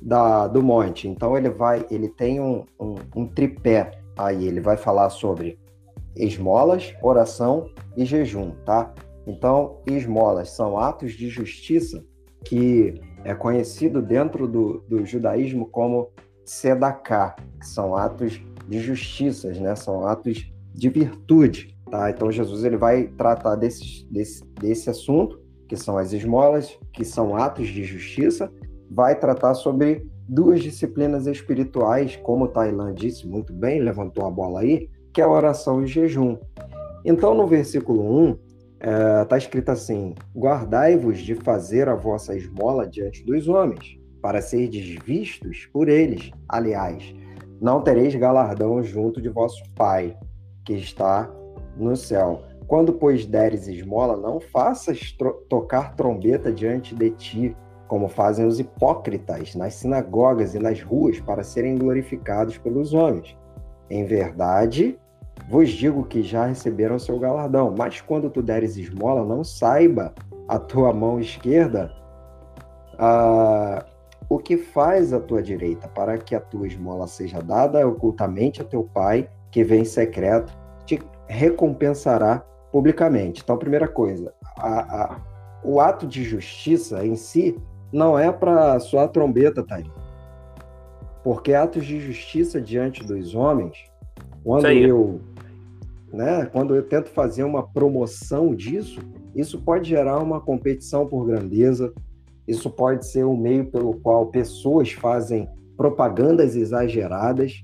da, 0.00 0.46
do 0.46 0.62
monte. 0.62 1.08
Então 1.08 1.36
ele 1.36 1.50
vai, 1.50 1.86
ele 1.90 2.08
tem 2.08 2.40
um, 2.40 2.64
um, 2.80 2.94
um 3.14 3.26
tripé 3.26 3.92
aí. 4.16 4.46
Ele 4.46 4.60
vai 4.60 4.76
falar 4.76 5.10
sobre 5.10 5.58
esmolas, 6.16 6.94
oração 7.02 7.70
e 7.96 8.04
jejum, 8.04 8.50
tá? 8.64 8.92
Então, 9.26 9.82
esmolas 9.86 10.50
são 10.50 10.78
atos 10.78 11.12
de 11.12 11.28
justiça 11.28 12.02
que 12.44 12.94
é 13.24 13.34
conhecido 13.34 14.00
dentro 14.00 14.48
do, 14.48 14.84
do 14.88 15.04
judaísmo 15.04 15.66
como 15.66 16.10
sedaká, 16.48 17.36
que 17.60 17.66
são 17.66 17.94
atos 17.94 18.40
de 18.66 18.80
justiças, 18.80 19.58
né? 19.58 19.74
São 19.74 20.06
atos 20.06 20.50
de 20.74 20.88
virtude, 20.88 21.76
tá? 21.90 22.10
Então 22.10 22.30
Jesus 22.30 22.64
ele 22.64 22.76
vai 22.76 23.08
tratar 23.08 23.56
desse, 23.56 24.06
desse, 24.10 24.42
desse 24.60 24.88
assunto, 24.88 25.40
que 25.68 25.76
são 25.76 25.98
as 25.98 26.12
esmolas, 26.12 26.78
que 26.92 27.04
são 27.04 27.36
atos 27.36 27.68
de 27.68 27.84
justiça, 27.84 28.50
vai 28.90 29.18
tratar 29.18 29.54
sobre 29.54 30.06
duas 30.26 30.62
disciplinas 30.62 31.26
espirituais, 31.26 32.16
como 32.16 32.46
o 32.46 32.48
Tailan 32.48 32.94
disse 32.94 33.26
muito 33.26 33.52
bem, 33.52 33.82
levantou 33.82 34.26
a 34.26 34.30
bola 34.30 34.60
aí, 34.60 34.88
que 35.12 35.20
é 35.20 35.24
a 35.24 35.28
oração 35.28 35.82
e 35.82 35.86
jejum. 35.86 36.38
Então, 37.04 37.34
no 37.34 37.46
versículo 37.46 38.30
1, 38.30 38.30
está 38.30 38.40
é, 38.80 39.24
tá 39.24 39.38
escrito 39.38 39.70
assim: 39.70 40.14
Guardai-vos 40.34 41.18
de 41.18 41.34
fazer 41.34 41.88
a 41.88 41.94
vossa 41.94 42.34
esmola 42.34 42.86
diante 42.86 43.24
dos 43.24 43.48
homens, 43.48 43.97
para 44.20 44.42
serdes 44.42 44.96
vistos 45.04 45.66
por 45.72 45.88
eles. 45.88 46.30
Aliás, 46.48 47.14
não 47.60 47.80
tereis 47.80 48.14
galardão 48.14 48.82
junto 48.82 49.20
de 49.20 49.28
vosso 49.28 49.62
Pai, 49.74 50.16
que 50.64 50.74
está 50.74 51.30
no 51.76 51.96
céu. 51.96 52.42
Quando, 52.66 52.92
pois, 52.92 53.24
deres 53.24 53.66
esmola, 53.66 54.16
não 54.16 54.40
faças 54.40 55.16
tocar 55.48 55.96
trombeta 55.96 56.52
diante 56.52 56.94
de 56.94 57.10
ti, 57.10 57.56
como 57.86 58.08
fazem 58.08 58.46
os 58.46 58.60
hipócritas 58.60 59.54
nas 59.54 59.74
sinagogas 59.74 60.54
e 60.54 60.58
nas 60.58 60.82
ruas, 60.82 61.18
para 61.20 61.42
serem 61.42 61.78
glorificados 61.78 62.58
pelos 62.58 62.92
homens. 62.92 63.36
Em 63.88 64.04
verdade, 64.04 64.98
vos 65.48 65.70
digo 65.70 66.04
que 66.04 66.22
já 66.22 66.44
receberam 66.46 66.98
seu 66.98 67.18
galardão. 67.18 67.74
Mas 67.76 68.02
quando 68.02 68.28
tu 68.28 68.42
deres 68.42 68.76
esmola, 68.76 69.24
não 69.24 69.42
saiba 69.42 70.14
a 70.46 70.58
tua 70.58 70.92
mão 70.92 71.18
esquerda 71.18 71.90
ah, 72.98 73.84
o 74.28 74.38
que 74.38 74.56
faz 74.56 75.12
a 75.12 75.20
tua 75.20 75.42
direita, 75.42 75.88
para 75.88 76.18
que 76.18 76.34
a 76.34 76.40
tua 76.40 76.66
esmola 76.66 77.06
seja 77.06 77.40
dada 77.40 77.86
ocultamente 77.86 78.60
a 78.60 78.64
teu 78.64 78.82
pai, 78.84 79.28
que 79.50 79.64
vem 79.64 79.82
em 79.82 79.86
secreto, 79.86 80.52
te 80.84 81.00
recompensará 81.26 82.44
publicamente. 82.70 83.40
Então, 83.42 83.56
primeira 83.56 83.88
coisa, 83.88 84.34
a, 84.58 85.02
a, 85.02 85.20
o 85.64 85.80
ato 85.80 86.06
de 86.06 86.22
justiça 86.22 87.04
em 87.06 87.16
si 87.16 87.56
não 87.92 88.18
é 88.18 88.30
para 88.30 88.78
soar 88.80 89.08
trombeta, 89.08 89.62
Thaís. 89.62 89.88
Porque 91.24 91.54
atos 91.54 91.84
de 91.84 92.00
justiça 92.00 92.60
diante 92.60 93.04
dos 93.04 93.34
homens, 93.34 93.76
quando 94.44 94.68
eu, 94.68 95.20
né, 96.12 96.46
quando 96.46 96.74
eu 96.74 96.82
tento 96.82 97.08
fazer 97.10 97.44
uma 97.44 97.66
promoção 97.66 98.54
disso, 98.54 99.00
isso 99.34 99.60
pode 99.60 99.88
gerar 99.88 100.18
uma 100.18 100.40
competição 100.40 101.06
por 101.06 101.26
grandeza, 101.26 101.92
isso 102.48 102.70
pode 102.70 103.06
ser 103.06 103.24
um 103.24 103.36
meio 103.36 103.66
pelo 103.66 103.92
qual 104.00 104.26
pessoas 104.26 104.90
fazem 104.90 105.48
propagandas 105.76 106.56
exageradas 106.56 107.62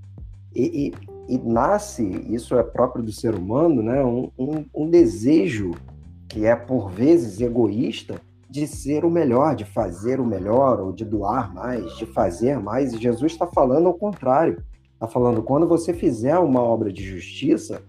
e, 0.55 0.93
e, 1.29 1.35
e 1.35 1.38
nasce, 1.38 2.05
isso 2.29 2.57
é 2.57 2.62
próprio 2.62 3.03
do 3.03 3.11
ser 3.11 3.35
humano, 3.35 3.83
né, 3.83 4.05
um, 4.05 4.31
um, 4.38 4.64
um 4.75 4.91
desejo 4.91 5.73
que 6.29 6.45
é 6.45 6.55
por 6.55 6.91
vezes 6.91 7.41
egoísta 7.41 8.21
de 8.50 8.67
ser 8.67 9.05
o 9.05 9.11
melhor, 9.11 9.57
de 9.57 9.64
fazer 9.64 10.21
o 10.21 10.26
melhor, 10.26 10.81
ou 10.81 10.93
de 10.93 11.05
doar 11.05 11.53
mais, 11.53 11.97
de 11.97 12.07
fazer 12.07 12.59
mais. 12.61 12.93
E 12.93 12.99
Jesus 12.99 13.33
está 13.33 13.49
falando 13.49 13.88
ao 13.88 13.95
contrário. 13.95 14.62
Está 14.93 15.09
falando, 15.09 15.43
quando 15.43 15.67
você 15.67 15.93
fizer 15.93 16.38
uma 16.38 16.61
obra 16.61 16.93
de 16.93 17.03
justiça, 17.03 17.83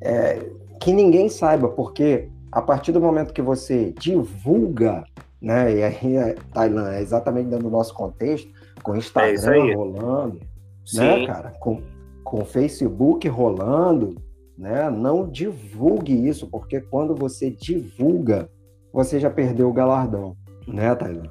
é, 0.00 0.50
que 0.80 0.92
ninguém 0.92 1.28
saiba, 1.28 1.68
porque 1.68 2.28
a 2.52 2.62
partir 2.62 2.92
do 2.92 3.00
momento 3.00 3.34
que 3.34 3.42
você 3.42 3.92
divulga, 3.98 5.04
né, 5.40 5.76
e 5.76 5.82
aí, 5.82 6.34
Tailan, 6.52 6.92
é 6.92 7.00
exatamente 7.00 7.48
dentro 7.48 7.64
do 7.64 7.70
nosso 7.70 7.94
contexto, 7.94 8.50
com 8.82 8.94
é 8.94 8.98
Instagram 8.98 9.68
é 9.68 9.74
rolando, 9.74 10.34
né, 10.34 10.40
Sim. 10.84 11.00
né, 11.00 11.26
cara, 11.26 11.50
com, 11.60 11.82
com 12.24 12.44
Facebook 12.44 13.28
rolando, 13.28 14.16
né, 14.56 14.90
não 14.90 15.28
divulgue 15.28 16.28
isso, 16.28 16.48
porque 16.48 16.80
quando 16.80 17.14
você 17.14 17.50
divulga, 17.50 18.50
você 18.92 19.20
já 19.20 19.30
perdeu 19.30 19.68
o 19.68 19.72
galardão, 19.72 20.36
né, 20.66 20.94
Taylor? 20.94 21.28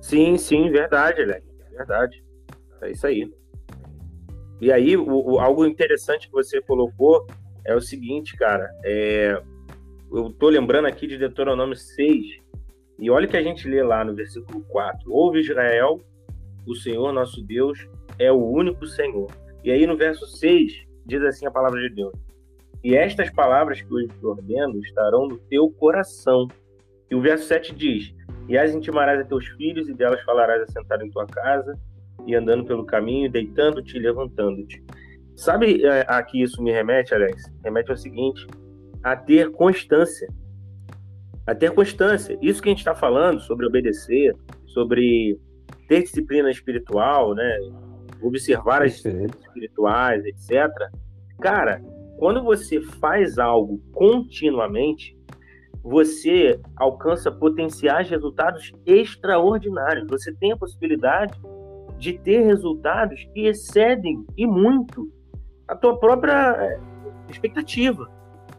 Sim, 0.00 0.36
sim, 0.36 0.70
verdade, 0.70 1.22
Alex. 1.22 1.44
Verdade. 1.70 2.24
É 2.82 2.90
isso 2.90 3.06
aí. 3.06 3.30
E 4.60 4.72
aí, 4.72 4.96
o, 4.96 5.32
o, 5.32 5.38
algo 5.38 5.64
interessante 5.64 6.26
que 6.26 6.32
você 6.32 6.60
colocou 6.60 7.26
é 7.64 7.74
o 7.74 7.80
seguinte, 7.80 8.36
cara. 8.36 8.70
É, 8.84 9.42
eu 10.12 10.30
tô 10.30 10.48
lembrando 10.48 10.86
aqui 10.86 11.06
de 11.06 11.16
Deuteronômio 11.16 11.76
6, 11.76 12.40
e 13.00 13.10
olha 13.10 13.26
o 13.26 13.30
que 13.30 13.36
a 13.36 13.42
gente 13.42 13.68
lê 13.68 13.82
lá 13.82 14.04
no 14.04 14.14
versículo 14.14 14.62
4. 14.68 15.12
Ouve 15.12 15.40
Israel, 15.40 16.00
o 16.66 16.74
Senhor 16.74 17.12
nosso 17.12 17.42
Deus 17.42 17.88
é 18.18 18.30
o 18.30 18.36
único 18.36 18.86
Senhor. 18.86 19.30
E 19.64 19.70
aí 19.70 19.86
no 19.86 19.96
verso 19.96 20.26
6 20.26 20.86
diz 21.06 21.22
assim 21.22 21.46
a 21.46 21.50
palavra 21.50 21.80
de 21.80 21.94
Deus: 21.94 22.12
E 22.84 22.94
estas 22.94 23.30
palavras 23.30 23.80
que 23.80 23.92
hoje 23.92 24.08
te 24.08 24.24
ordeno 24.24 24.78
estarão 24.80 25.26
no 25.26 25.38
teu 25.38 25.70
coração 25.70 26.46
e 27.10 27.14
o 27.14 27.20
verso 27.20 27.46
7 27.46 27.74
diz: 27.74 28.14
E 28.48 28.56
as 28.56 28.72
intimarás 28.72 29.20
a 29.20 29.24
teus 29.24 29.46
filhos, 29.48 29.88
e 29.88 29.94
delas 29.94 30.22
falarás 30.22 30.62
assentado 30.62 31.04
em 31.04 31.10
tua 31.10 31.26
casa, 31.26 31.76
e 32.26 32.34
andando 32.34 32.64
pelo 32.64 32.86
caminho, 32.86 33.30
deitando-te 33.30 33.96
e 33.96 34.00
levantando-te. 34.00 34.82
Sabe 35.34 35.84
é, 35.84 36.04
a 36.06 36.22
que 36.22 36.40
isso 36.40 36.62
me 36.62 36.70
remete, 36.70 37.14
Alex? 37.14 37.42
Remete 37.64 37.90
ao 37.90 37.96
seguinte: 37.96 38.46
a 39.02 39.16
ter 39.16 39.50
constância. 39.50 40.28
A 41.50 41.54
ter 41.54 41.72
constância. 41.72 42.38
Isso 42.40 42.62
que 42.62 42.68
a 42.68 42.72
gente 42.72 42.78
está 42.78 42.94
falando 42.94 43.40
sobre 43.40 43.66
obedecer, 43.66 44.36
sobre 44.66 45.36
ter 45.88 46.02
disciplina 46.02 46.48
espiritual, 46.48 47.34
né? 47.34 47.58
Observar 48.22 48.82
as 48.82 48.92
disciplinas 48.92 49.34
espirituais, 49.40 50.24
etc. 50.24 50.68
Cara, 51.40 51.82
quando 52.18 52.44
você 52.44 52.80
faz 52.80 53.36
algo 53.36 53.82
continuamente, 53.92 55.18
você 55.82 56.60
alcança 56.76 57.32
potenciais 57.32 58.08
resultados 58.08 58.70
extraordinários. 58.86 60.06
Você 60.08 60.32
tem 60.34 60.52
a 60.52 60.56
possibilidade 60.56 61.34
de 61.98 62.16
ter 62.16 62.42
resultados 62.42 63.26
que 63.34 63.46
excedem 63.46 64.24
e 64.36 64.46
muito 64.46 65.10
a 65.66 65.74
tua 65.74 65.98
própria 65.98 66.52
eh, 66.60 66.80
expectativa, 67.28 68.08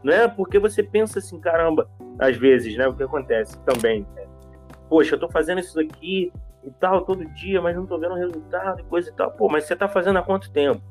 né? 0.03 0.27
Porque 0.27 0.60
você 0.60 0.81
pensa 0.81 1.20
assim, 1.20 1.39
caramba, 1.39 1.89
às 2.20 2.36
vezes, 2.38 2.75
né? 2.77 2.88
O 2.88 2.96
que 2.96 3.03
acontece 3.03 3.60
também, 3.62 4.05
é, 4.17 4.25
poxa, 4.89 5.15
eu 5.15 5.20
tô 5.20 5.29
fazendo 5.29 5.60
isso 5.60 5.79
aqui 5.79 6.31
e 6.63 6.72
tal 6.72 7.01
todo 7.01 7.25
dia, 7.25 7.62
mas 7.62 7.75
não 7.75 7.86
tô 7.86 7.98
vendo 7.98 8.15
resultado 8.15 8.79
e 8.79 8.84
coisa 8.84 9.10
e 9.10 9.13
tal. 9.13 9.31
Pô, 9.31 9.50
mas 9.50 9.65
você 9.65 9.75
tá 9.75 9.88
fazendo 9.88 10.20
há 10.20 10.22
quanto 10.22 10.51
tempo? 10.51 10.81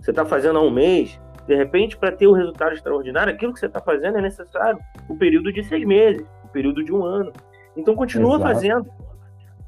Você 0.00 0.12
tá 0.12 0.24
fazendo 0.24 0.58
há 0.58 0.62
um 0.62 0.70
mês? 0.70 1.20
De 1.46 1.54
repente, 1.54 1.96
para 1.96 2.12
ter 2.12 2.26
o 2.26 2.32
um 2.32 2.34
resultado 2.34 2.74
extraordinário, 2.74 3.32
aquilo 3.32 3.52
que 3.52 3.60
você 3.60 3.66
está 3.66 3.80
fazendo 3.80 4.18
é 4.18 4.20
necessário 4.20 4.78
o 5.08 5.16
período 5.16 5.52
de 5.52 5.62
seis 5.64 5.84
meses, 5.84 6.26
o 6.44 6.48
período 6.48 6.82
de 6.82 6.92
um 6.92 7.04
ano. 7.04 7.32
Então, 7.76 7.94
continua 7.94 8.36
Exato. 8.36 8.42
fazendo, 8.42 8.90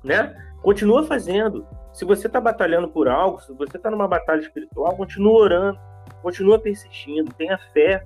né? 0.03 0.35
Continua 0.63 1.05
fazendo. 1.05 1.67
Se 1.93 2.05
você 2.05 2.27
está 2.27 2.41
batalhando 2.41 2.89
por 2.89 3.09
algo, 3.09 3.41
se 3.41 3.53
você 3.53 3.77
está 3.77 3.91
numa 3.91 4.09
batalha 4.09 4.41
espiritual, 4.41 4.97
continua 4.97 5.41
orando, 5.41 5.79
continua 6.23 6.59
persistindo, 6.59 7.33
tenha 7.35 7.59
fé, 7.73 8.05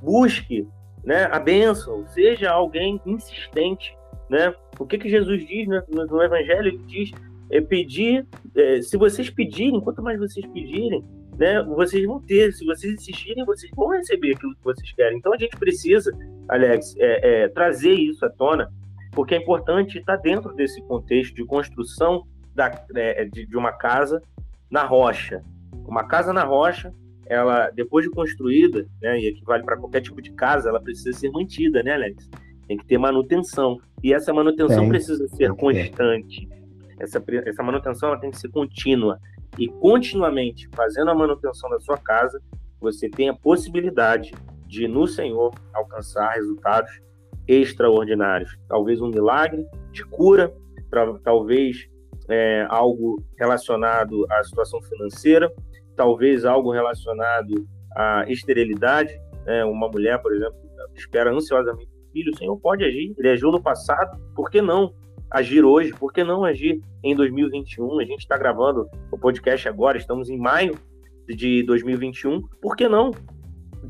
busque 0.00 0.66
né, 1.04 1.24
a 1.30 1.38
bênção, 1.38 2.06
seja 2.08 2.50
alguém 2.50 3.00
insistente. 3.04 3.96
Né? 4.28 4.54
O 4.78 4.86
que, 4.86 4.98
que 4.98 5.08
Jesus 5.08 5.46
diz 5.46 5.68
né, 5.68 5.82
no, 5.88 6.22
Evangelho? 6.22 6.68
Ele 6.68 6.78
diz: 6.86 7.10
é 7.50 7.60
pedir, 7.60 8.26
é, 8.56 8.80
se 8.82 8.96
vocês 8.96 9.30
pedirem, 9.30 9.80
quanto 9.80 10.02
mais 10.02 10.18
vocês 10.18 10.46
pedirem, 10.46 11.04
né, 11.38 11.62
vocês 11.62 12.04
vão 12.06 12.20
ter. 12.20 12.52
Se 12.52 12.64
vocês 12.64 12.94
insistirem, 12.94 13.44
vocês 13.44 13.70
vão 13.74 13.88
receber 13.88 14.34
aquilo 14.34 14.54
que 14.54 14.64
vocês 14.64 14.92
querem. 14.92 15.18
Então 15.18 15.32
a 15.32 15.38
gente 15.38 15.56
precisa, 15.56 16.10
Alex, 16.48 16.96
é, 16.98 17.44
é, 17.44 17.48
trazer 17.48 17.92
isso 17.92 18.24
à 18.24 18.30
tona, 18.30 18.72
porque 19.12 19.34
é 19.34 19.38
importante 19.38 19.98
estar 19.98 20.16
dentro 20.16 20.54
desse 20.54 20.80
contexto 20.82 21.34
de 21.34 21.44
construção 21.44 22.26
da, 22.54 22.70
é, 22.94 23.24
de, 23.24 23.46
de, 23.46 23.56
uma 23.56 23.72
casa 23.72 24.22
na 24.70 24.84
rocha. 24.84 25.42
Uma 25.86 26.04
casa 26.04 26.32
na 26.32 26.44
rocha, 26.44 26.92
ela 27.26 27.70
depois 27.70 28.04
de 28.04 28.10
construída, 28.10 28.86
né, 29.00 29.20
e 29.20 29.28
aqui 29.28 29.42
vale 29.44 29.62
para 29.62 29.76
qualquer 29.76 30.00
tipo 30.00 30.20
de 30.20 30.32
casa, 30.32 30.68
ela 30.68 30.80
precisa 30.80 31.12
ser 31.18 31.30
mantida, 31.30 31.82
né, 31.82 31.94
Alex? 31.94 32.28
Tem 32.66 32.76
que 32.76 32.86
ter 32.86 32.98
manutenção. 32.98 33.78
E 34.02 34.12
essa 34.12 34.32
manutenção 34.32 34.80
tem, 34.80 34.88
precisa 34.88 35.28
ser 35.28 35.52
constante. 35.54 36.48
Essa, 36.98 37.22
essa 37.46 37.62
manutenção 37.62 38.10
ela 38.10 38.18
tem 38.18 38.30
que 38.30 38.38
ser 38.38 38.50
contínua. 38.50 39.18
E 39.58 39.68
continuamente 39.68 40.68
fazendo 40.74 41.10
a 41.10 41.14
manutenção 41.14 41.70
da 41.70 41.78
sua 41.80 41.98
casa, 41.98 42.40
você 42.80 43.08
tem 43.08 43.28
a 43.28 43.34
possibilidade 43.34 44.32
de, 44.66 44.88
no 44.88 45.06
Senhor, 45.06 45.54
alcançar 45.72 46.30
resultados 46.32 46.90
extraordinários. 47.46 48.56
Talvez 48.68 49.00
um 49.00 49.08
milagre 49.08 49.66
de 49.92 50.04
cura, 50.04 50.52
talvez 51.22 51.88
é, 52.28 52.66
algo 52.68 53.22
relacionado 53.38 54.26
à 54.30 54.42
situação 54.42 54.80
financeira, 54.82 55.52
talvez 55.96 56.44
algo 56.44 56.72
relacionado 56.72 57.66
à 57.96 58.24
esterilidade. 58.28 59.12
Né? 59.44 59.64
Uma 59.64 59.88
mulher, 59.88 60.20
por 60.20 60.34
exemplo, 60.34 60.56
espera 60.94 61.32
ansiosamente 61.32 61.88
um 61.88 62.12
filho, 62.12 62.32
o 62.32 62.36
Senhor 62.36 62.56
pode 62.58 62.84
agir. 62.84 63.14
Ele 63.18 63.28
agiu 63.28 63.50
no 63.50 63.62
passado, 63.62 64.18
por 64.34 64.50
que 64.50 64.60
não 64.60 64.92
agir 65.30 65.64
hoje? 65.64 65.92
Por 65.92 66.12
que 66.12 66.22
não 66.22 66.44
agir 66.44 66.80
em 67.02 67.14
2021? 67.14 67.98
A 68.00 68.04
gente 68.04 68.20
está 68.20 68.36
gravando 68.36 68.88
o 69.10 69.18
podcast 69.18 69.68
agora, 69.68 69.98
estamos 69.98 70.28
em 70.28 70.38
maio 70.38 70.78
de 71.26 71.62
2021. 71.64 72.42
Por 72.60 72.76
que 72.76 72.88
não? 72.88 73.10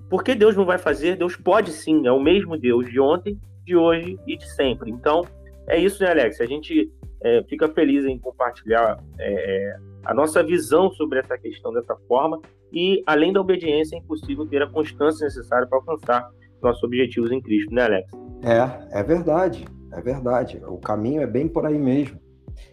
Por 0.08 0.25
que 0.25 0.34
Deus 0.34 0.56
não 0.56 0.64
vai 0.64 0.78
fazer? 0.78 1.16
Deus 1.16 1.37
pode 1.37 1.70
sim, 1.70 2.06
é 2.06 2.12
o 2.12 2.20
mesmo 2.20 2.56
Deus 2.58 2.90
de 2.90 2.99
ontem, 2.99 3.38
de 3.64 3.76
hoje 3.76 4.18
e 4.26 4.37
de 4.37 4.49
sempre. 4.54 4.90
Então, 4.90 5.23
é 5.66 5.78
isso, 5.78 6.02
né, 6.02 6.11
Alex? 6.11 6.40
A 6.40 6.46
gente 6.46 6.90
é, 7.23 7.42
fica 7.44 7.68
feliz 7.68 8.04
em 8.04 8.18
compartilhar 8.18 8.99
é, 9.18 9.32
é, 9.32 9.76
a 10.04 10.14
nossa 10.14 10.42
visão 10.42 10.90
sobre 10.92 11.20
essa 11.20 11.37
questão 11.38 11.73
dessa 11.73 11.96
forma 12.08 12.40
e, 12.73 13.02
além 13.06 13.32
da 13.32 13.40
obediência, 13.40 13.96
é 13.96 13.99
impossível 13.99 14.46
ter 14.46 14.62
a 14.62 14.70
constância 14.70 15.25
necessária 15.25 15.66
para 15.66 15.78
alcançar 15.78 16.28
nossos 16.62 16.82
objetivos 16.82 17.30
em 17.30 17.40
Cristo, 17.40 17.73
né, 17.73 17.84
Alex? 17.84 18.11
É, 18.42 18.99
é 18.99 19.02
verdade, 19.02 19.64
é 19.92 20.00
verdade. 20.00 20.61
O 20.66 20.78
caminho 20.78 21.23
é 21.23 21.26
bem 21.26 21.46
por 21.46 21.66
aí 21.66 21.78
mesmo. 21.78 22.18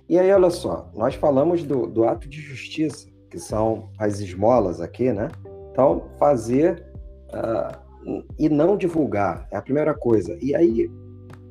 E 0.08 0.18
aí, 0.18 0.32
olha 0.32 0.50
só, 0.50 0.90
nós 0.96 1.16
falamos 1.16 1.64
do, 1.64 1.88
do 1.88 2.04
ato 2.04 2.28
de 2.28 2.42
justiça, 2.42 3.10
que 3.30 3.40
são 3.40 3.90
as 3.98 4.20
esmolas 4.20 4.82
aqui, 4.82 5.12
né? 5.12 5.30
Então, 5.72 6.10
fazer 6.18 6.86
uh, 7.30 8.24
e 8.38 8.50
não 8.50 8.76
divulgar 8.76 9.48
é 9.52 9.58
a 9.58 9.62
primeira 9.62 9.94
coisa. 9.94 10.38
E 10.42 10.54
aí, 10.56 10.90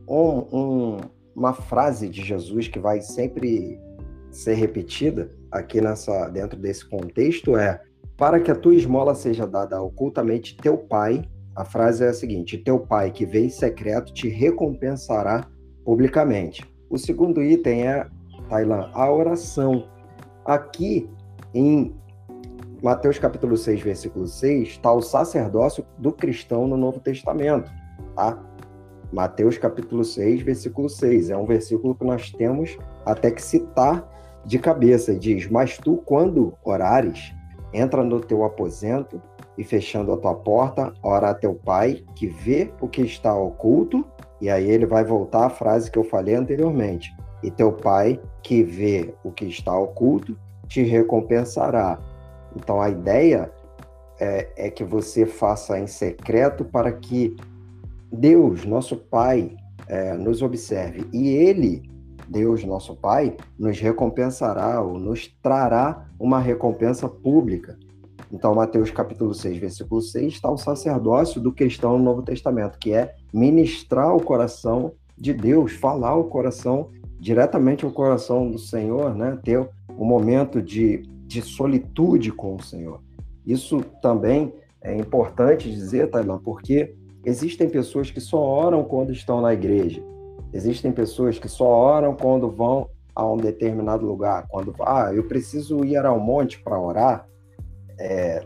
um, 0.09 0.39
um, 0.53 0.97
uma 1.35 1.53
frase 1.53 2.09
de 2.09 2.23
Jesus 2.23 2.69
que 2.69 2.79
vai 2.79 3.01
sempre 3.01 3.81
ser 4.31 4.55
repetida 4.55 5.31
aqui 5.51 5.81
nessa 5.81 6.29
dentro 6.29 6.59
desse 6.59 6.89
contexto 6.89 7.57
é: 7.57 7.81
para 8.17 8.41
que 8.41 8.51
a 8.51 8.55
tua 8.55 8.75
esmola 8.75 9.15
seja 9.15 9.47
dada 9.47 9.81
ocultamente, 9.83 10.57
teu 10.57 10.77
pai. 10.77 11.25
A 11.55 11.65
frase 11.65 12.05
é 12.05 12.09
a 12.09 12.15
seguinte: 12.15 12.59
teu 12.59 12.79
pai 12.79 13.11
que 13.11 13.27
vem 13.27 13.47
em 13.47 13.51
secreto 13.51 14.13
te 14.13 14.29
recompensará 14.29 15.47
publicamente. 15.85 16.65
O 16.89 16.99
segundo 16.99 17.43
item 17.43 17.87
é, 17.87 18.07
Tailan, 18.49 18.91
a 18.93 19.11
oração. 19.13 19.89
Aqui 20.45 21.09
em 21.53 21.95
Mateus 22.83 23.19
capítulo 23.19 23.57
6, 23.57 23.81
versículo 23.83 24.27
6, 24.27 24.69
está 24.69 24.93
o 24.93 25.03
sacerdócio 25.03 25.85
do 25.99 26.13
cristão 26.13 26.67
no 26.67 26.77
Novo 26.77 26.99
Testamento, 26.99 27.71
tá? 28.17 28.43
Mateus 29.13 29.59
capítulo 29.59 30.05
6, 30.05 30.43
versículo 30.43 30.89
6. 30.89 31.31
É 31.31 31.37
um 31.37 31.45
versículo 31.45 31.95
que 31.95 32.05
nós 32.05 32.31
temos 32.31 32.79
até 33.05 33.31
que 33.31 33.43
citar 33.43 34.09
de 34.45 34.59
cabeça. 34.59 35.15
Diz: 35.15 35.49
Mas 35.49 35.79
tu, 35.79 35.97
quando 36.05 36.55
orares, 36.65 37.33
entra 37.73 38.03
no 38.03 38.21
teu 38.21 38.45
aposento 38.45 39.21
e 39.57 39.65
fechando 39.65 40.13
a 40.13 40.17
tua 40.17 40.35
porta, 40.35 40.93
ora 41.03 41.31
a 41.31 41.35
teu 41.35 41.55
pai, 41.55 42.03
que 42.15 42.27
vê 42.27 42.73
o 42.81 42.89
que 42.89 43.03
está 43.03 43.35
oculto. 43.35 44.05
E 44.41 44.49
aí 44.49 44.71
ele 44.71 44.87
vai 44.87 45.05
voltar 45.05 45.47
à 45.47 45.51
frase 45.51 45.91
que 45.91 45.99
eu 45.99 46.05
falei 46.05 46.35
anteriormente. 46.35 47.15
E 47.43 47.51
teu 47.51 47.73
pai, 47.73 48.21
que 48.43 48.63
vê 48.63 49.15
o 49.23 49.31
que 49.31 49.45
está 49.45 49.77
oculto, 49.77 50.37
te 50.67 50.83
recompensará. 50.83 51.99
Então 52.57 52.81
a 52.81 52.89
ideia 52.89 53.51
é, 54.21 54.49
é 54.57 54.71
que 54.71 54.85
você 54.85 55.25
faça 55.25 55.79
em 55.79 55.87
secreto 55.87 56.65
para 56.65 56.93
que 56.93 57.37
Deus, 58.13 58.65
nosso 58.65 58.97
Pai, 58.97 59.57
é, 59.89 60.15
nos 60.15 60.43
observe 60.43 61.07
e 61.13 61.29
Ele, 61.29 61.83
Deus, 62.31 62.65
nosso 62.65 62.95
Pai, 62.95 63.37
nos 63.59 63.79
recompensará 63.79 64.81
ou 64.81 64.99
nos 64.99 65.29
trará 65.43 66.07
uma 66.19 66.39
recompensa 66.39 67.09
pública. 67.09 67.79
Então, 68.33 68.55
Mateus 68.55 68.91
capítulo 68.91 69.35
6, 69.35 69.59
versículo 69.59 70.01
6, 70.01 70.35
está 70.35 70.51
o 70.51 70.57
sacerdócio 70.57 71.41
do 71.41 71.53
cristão 71.53 71.99
no 71.99 72.05
Novo 72.05 72.23
Testamento, 72.23 72.79
que 72.79 72.93
é 72.93 73.15
ministrar 73.33 74.15
o 74.15 74.23
coração 74.23 74.93
de 75.19 75.35
Deus, 75.35 75.73
falar 75.73 76.15
o 76.15 76.25
coração 76.25 76.89
diretamente 77.19 77.85
ao 77.85 77.91
coração 77.91 78.51
do 78.51 78.59
Senhor, 78.59 79.15
né? 79.15 79.39
ter 79.43 79.69
um 79.99 80.05
momento 80.05 80.63
de, 80.63 81.03
de 81.27 81.43
solitude 81.43 82.31
com 82.31 82.55
o 82.55 82.63
Senhor. 82.63 83.03
Isso 83.45 83.83
também 84.01 84.55
é 84.81 84.97
importante 84.97 85.71
dizer, 85.71 86.09
Tailã, 86.09 86.39
porque 86.39 86.95
Existem 87.25 87.69
pessoas 87.69 88.11
que 88.11 88.21
só 88.21 88.39
oram 88.39 88.83
quando 88.83 89.13
estão 89.13 89.41
na 89.43 89.53
igreja. 89.53 90.03
Existem 90.53 90.93
pessoas 90.93 91.39
que 91.39 91.49
só 91.49 91.67
oram 91.67 92.15
quando 92.15 92.51
vão 92.51 92.89
a 93.15 93.27
um 93.27 93.37
determinado 93.37 94.07
lugar. 94.07 94.47
Quando, 94.49 94.75
ah, 94.81 95.13
eu 95.15 95.27
preciso 95.27 95.85
ir 95.85 96.05
ao 96.05 96.19
monte 96.19 96.61
para 96.63 96.81
orar. 96.81 97.27
É, 97.99 98.45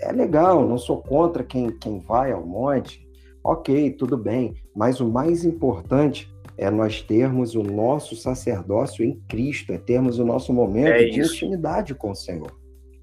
é 0.00 0.12
legal, 0.12 0.66
não 0.66 0.78
sou 0.78 1.02
contra 1.02 1.44
quem, 1.44 1.70
quem 1.78 1.98
vai 2.00 2.32
ao 2.32 2.44
monte. 2.44 3.06
Ok, 3.42 3.92
tudo 3.92 4.16
bem. 4.16 4.54
Mas 4.74 5.00
o 5.00 5.08
mais 5.08 5.44
importante 5.44 6.28
é 6.58 6.70
nós 6.70 7.02
termos 7.02 7.54
o 7.54 7.62
nosso 7.62 8.16
sacerdócio 8.16 9.04
em 9.04 9.20
Cristo, 9.28 9.72
é 9.72 9.78
termos 9.78 10.18
o 10.18 10.24
nosso 10.24 10.52
momento 10.52 10.88
é 10.88 11.04
de 11.04 11.20
intimidade 11.20 11.94
com 11.94 12.10
o 12.10 12.14
Senhor. 12.14 12.50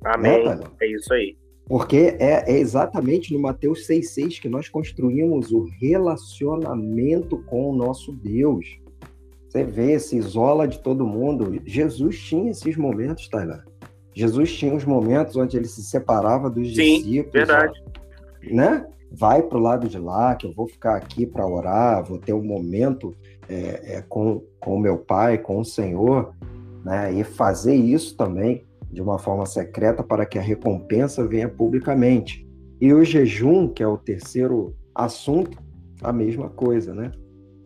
Amém. 0.04 0.46
Né, 0.46 0.60
é 0.82 0.88
isso 0.88 1.14
aí. 1.14 1.38
Porque 1.66 2.16
é, 2.20 2.52
é, 2.52 2.60
exatamente 2.60 3.34
no 3.34 3.40
Mateus 3.40 3.88
6,6 3.88 4.42
que 4.42 4.50
nós 4.50 4.68
construímos 4.68 5.52
o 5.52 5.64
relacionamento 5.80 7.38
com 7.46 7.70
o 7.70 7.76
nosso 7.76 8.12
Deus. 8.12 8.80
Você 9.48 9.64
vê, 9.64 9.98
se 10.00 10.18
isola 10.18 10.68
de 10.68 10.80
todo 10.80 11.06
mundo. 11.06 11.62
Jesus 11.66 12.20
tinha 12.20 12.52
esses 12.52 12.76
momentos, 12.76 13.28
Tainá. 13.30 13.64
Jesus 14.14 14.54
tinha 14.54 14.74
os 14.74 14.84
momentos 14.84 15.36
onde 15.36 15.56
ele 15.58 15.68
se 15.68 15.84
separava 15.84 16.50
dos 16.50 16.76
Sim, 16.76 16.98
discípulos. 16.98 17.34
Verdade. 17.34 17.84
Né? 18.44 18.86
Vai 19.12 19.42
para 19.42 19.58
o 19.58 19.62
lado 19.62 19.88
de 19.88 19.98
lá, 19.98 20.36
que 20.36 20.48
eu 20.48 20.54
vou 20.54 20.68
ficar 20.68 20.96
aqui 20.96 21.26
para 21.26 21.48
orar, 21.48 22.04
vou 22.04 22.18
ter 22.18 22.34
um 22.34 22.44
momento 22.44 23.16
é, 23.48 23.98
é, 23.98 24.04
com, 24.08 24.44
com 24.60 24.76
o 24.76 24.80
meu 24.80 24.98
Pai, 24.98 25.38
com 25.38 25.60
o 25.60 25.66
Senhor, 25.66 26.34
né? 26.84 27.14
E 27.14 27.24
fazer 27.24 27.76
isso 27.76 28.16
também 28.18 28.64
de 28.94 29.02
uma 29.02 29.18
forma 29.18 29.46
secreta 29.46 30.04
para 30.04 30.26
que 30.26 30.38
a 30.38 30.42
recompensa 30.42 31.28
venha 31.28 31.50
publicamente. 31.50 32.48
E 32.80 32.94
o 32.94 33.04
jejum, 33.04 33.68
que 33.68 33.82
é 33.82 33.88
o 33.88 33.98
terceiro 33.98 34.76
assunto, 34.94 35.58
a 36.02 36.14
mesma 36.14 36.50
coisa, 36.50 36.94
né? 36.94 37.12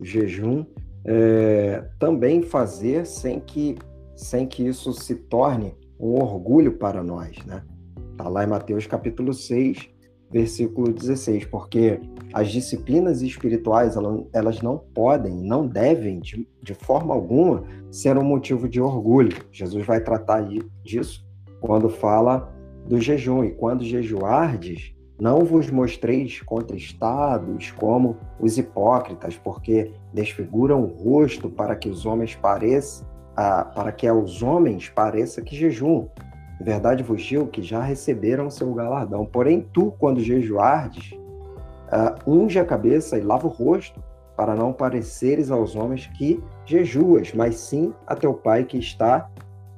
O 0.00 0.04
jejum 0.04 0.64
é, 1.04 1.84
também 1.98 2.42
fazer 2.42 3.06
sem 3.06 3.38
que, 3.40 3.76
sem 4.16 4.46
que 4.46 4.66
isso 4.66 4.92
se 4.92 5.14
torne 5.14 5.74
um 6.00 6.14
orgulho 6.14 6.72
para 6.72 7.02
nós, 7.02 7.36
né? 7.44 7.62
Está 8.12 8.28
lá 8.28 8.44
em 8.44 8.48
Mateus 8.48 8.86
capítulo 8.86 9.34
6, 9.34 9.90
versículo 10.30 10.92
16, 10.92 11.46
porque 11.46 12.00
as 12.32 12.50
disciplinas 12.50 13.22
espirituais 13.22 13.94
elas 14.32 14.60
não 14.60 14.78
podem, 14.78 15.34
não 15.34 15.66
devem 15.66 16.20
de, 16.20 16.46
de 16.62 16.74
forma 16.74 17.14
alguma 17.14 17.64
ser 17.90 18.18
um 18.18 18.24
motivo 18.24 18.68
de 18.68 18.80
orgulho. 18.80 19.36
Jesus 19.50 19.86
vai 19.86 20.00
tratar 20.00 20.46
disso 20.84 21.26
quando 21.60 21.88
fala 21.88 22.52
do 22.86 23.00
jejum 23.00 23.44
e 23.44 23.50
quando 23.50 23.84
jejuardes, 23.84 24.94
não 25.20 25.44
vos 25.44 25.68
mostreis 25.70 26.40
contristados 26.42 27.72
como 27.72 28.16
os 28.38 28.56
hipócritas, 28.56 29.36
porque 29.36 29.92
desfiguram 30.14 30.84
o 30.84 30.86
rosto 30.86 31.50
para 31.50 31.74
que 31.74 31.88
os 31.88 32.06
homens 32.06 32.36
pareçam, 32.36 33.06
ah, 33.36 33.64
para 33.64 33.90
que 33.90 34.06
aos 34.06 34.42
homens 34.42 34.88
pareça 34.88 35.42
que 35.42 35.56
jejum. 35.56 36.06
Verdade 36.60 37.02
vos 37.02 37.22
digo 37.22 37.46
que 37.46 37.62
já 37.62 37.82
receberam 37.82 38.50
seu 38.50 38.72
galardão. 38.74 39.24
Porém, 39.24 39.66
tu, 39.72 39.92
quando 39.98 40.20
jejuardes, 40.20 41.12
uh, 41.12 42.30
unge 42.30 42.58
a 42.58 42.64
cabeça 42.64 43.16
e 43.16 43.20
lava 43.20 43.46
o 43.46 43.50
rosto, 43.50 44.02
para 44.36 44.54
não 44.54 44.72
pareceres 44.72 45.50
aos 45.50 45.74
homens 45.74 46.06
que 46.06 46.42
jejuas, 46.64 47.32
mas 47.34 47.56
sim 47.56 47.92
a 48.06 48.14
teu 48.14 48.32
pai 48.32 48.64
que 48.64 48.78
está 48.78 49.28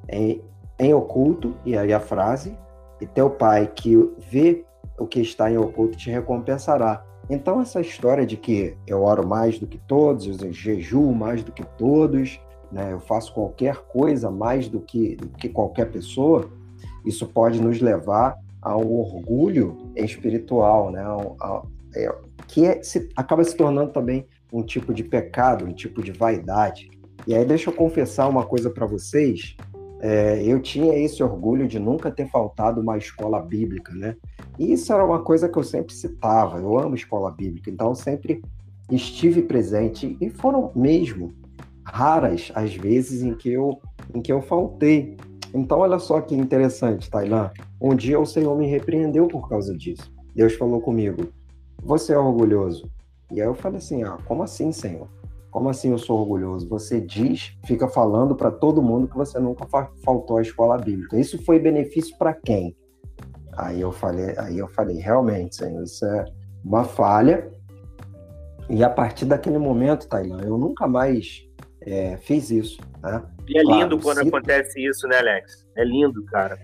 em, 0.09 0.43
em 0.79 0.93
oculto, 0.93 1.55
e 1.65 1.77
aí 1.77 1.93
a 1.93 2.01
frase, 2.01 2.57
e 3.01 3.07
teu 3.07 3.31
pai 3.31 3.71
que 3.75 3.97
vê 4.19 4.65
o 4.99 5.07
que 5.07 5.21
está 5.21 5.51
em 5.51 5.57
oculto 5.57 5.97
te 5.97 6.11
recompensará. 6.11 7.03
Então, 7.31 7.61
essa 7.61 7.81
história 7.81 8.27
de 8.27 8.37
que 8.37 8.77
eu 8.87 9.03
oro 9.03 9.27
mais 9.27 9.59
do 9.59 9.67
que 9.67 9.79
todos, 9.79 10.43
eu 10.43 10.53
jejuo 10.53 11.15
mais 11.15 11.43
do 11.43 11.53
que 11.53 11.65
todos, 11.79 12.39
né, 12.71 12.93
eu 12.93 13.01
faço 13.01 13.33
qualquer 13.33 13.77
coisa 13.77 14.31
mais 14.31 14.69
do 14.69 14.81
que, 14.81 15.17
do 15.17 15.29
que 15.29 15.49
qualquer 15.49 15.91
pessoa, 15.91 16.51
isso 17.05 17.27
pode 17.27 17.61
nos 17.61 17.81
levar 17.81 18.37
a 18.61 18.77
um 18.77 18.99
orgulho 18.99 19.77
espiritual, 19.97 20.91
né? 20.91 21.03
É, 21.95 22.15
que 22.47 22.67
é, 22.67 22.83
se, 22.83 23.09
acaba 23.17 23.43
se 23.43 23.57
tornando 23.57 23.93
também 23.93 24.27
um 24.53 24.63
tipo 24.63 24.93
de 24.93 25.05
pecado, 25.05 25.65
um 25.65 25.73
tipo 25.73 26.03
de 26.03 26.13
vaidade. 26.13 26.91
E 27.27 27.35
aí 27.35 27.45
deixa 27.45 27.71
eu 27.71 27.75
confessar 27.75 28.29
uma 28.29 28.45
coisa 28.45 28.71
para 28.71 28.87
vocês. 28.87 29.57
É, 30.01 30.43
eu 30.43 30.61
tinha 30.61 30.99
esse 30.99 31.23
orgulho 31.23 31.69
de 31.69 31.79
nunca 31.79 32.11
ter 32.11 32.27
faltado 32.29 32.81
uma 32.81 32.97
escola 32.97 33.41
bíblica, 33.41 33.93
né? 33.95 34.17
E 34.59 34.73
isso 34.73 34.93
era 34.93 35.05
uma 35.05 35.21
coisa 35.21 35.49
que 35.49 35.59
eu 35.59 35.63
sempre 35.63 35.95
citava. 35.95 36.59
Eu 36.59 36.79
amo 36.79 36.95
escola 36.95 37.31
bíblica, 37.31 37.71
então 37.71 37.95
sempre 37.95 38.43
estive 38.91 39.43
presente 39.43 40.17
e 40.21 40.31
foram 40.31 40.73
mesmo 40.75 41.33
raras 41.85 42.51
as 42.55 42.75
vezes 42.75 43.23
em 43.23 43.35
que 43.35 43.51
eu 43.51 43.79
em 44.15 44.21
que 44.21 44.33
eu 44.33 44.43
faltei. 44.43 45.17
Então 45.53 45.79
olha 45.79 45.99
só 45.99 46.21
que 46.21 46.35
interessante, 46.35 47.11
Tailã. 47.11 47.51
Um 47.81 47.95
dia 47.95 48.21
o 48.21 48.27
Senhor 48.27 48.57
me 48.57 48.67
repreendeu 48.67 49.27
por 49.27 49.49
causa 49.49 49.77
disso. 49.77 50.13
Deus 50.35 50.55
falou 50.55 50.81
comigo: 50.81 51.29
"Você 51.83 52.13
é 52.13 52.19
orgulhoso". 52.19 52.91
E 53.33 53.41
aí 53.41 53.47
eu 53.47 53.55
falei 53.55 53.79
assim: 53.79 54.03
"Ah, 54.03 54.19
como 54.27 54.43
assim, 54.43 54.73
Senhor?" 54.73 55.09
Como 55.51 55.69
assim 55.69 55.91
eu 55.91 55.99
sou 55.99 56.21
orgulhoso? 56.21 56.69
Você 56.69 57.01
diz, 57.01 57.57
fica 57.65 57.89
falando 57.89 58.37
para 58.37 58.53
todo 58.53 58.81
mundo 58.81 59.09
que 59.09 59.17
você 59.17 59.39
nunca 59.41 59.67
faltou 60.05 60.37
à 60.37 60.43
escola 60.43 60.79
bíblica. 60.79 61.19
Isso 61.19 61.43
foi 61.45 61.59
benefício 61.59 62.17
para 62.17 62.33
quem? 62.33 62.77
Aí 63.57 63.81
eu 63.81 63.91
falei, 63.91 64.35
aí 64.39 64.59
eu 64.59 64.69
falei, 64.69 64.99
realmente, 64.99 65.57
Senhor, 65.57 65.83
isso 65.83 66.07
é 66.07 66.25
uma 66.65 66.85
falha. 66.85 67.51
E 68.69 68.85
a 68.85 68.89
partir 68.89 69.25
daquele 69.25 69.59
momento, 69.59 70.07
Tailã, 70.07 70.41
eu 70.43 70.57
nunca 70.57 70.87
mais 70.87 71.43
é, 71.81 72.17
fiz 72.19 72.51
isso. 72.51 72.79
Né? 73.03 73.23
E 73.49 73.59
é 73.59 73.63
lindo 73.63 73.99
claro, 73.99 74.01
quando 74.01 74.23
sim. 74.23 74.29
acontece 74.29 74.85
isso, 74.85 75.07
né, 75.09 75.19
Alex? 75.19 75.67
É 75.77 75.85
lindo, 75.85 76.25
cara. 76.27 76.59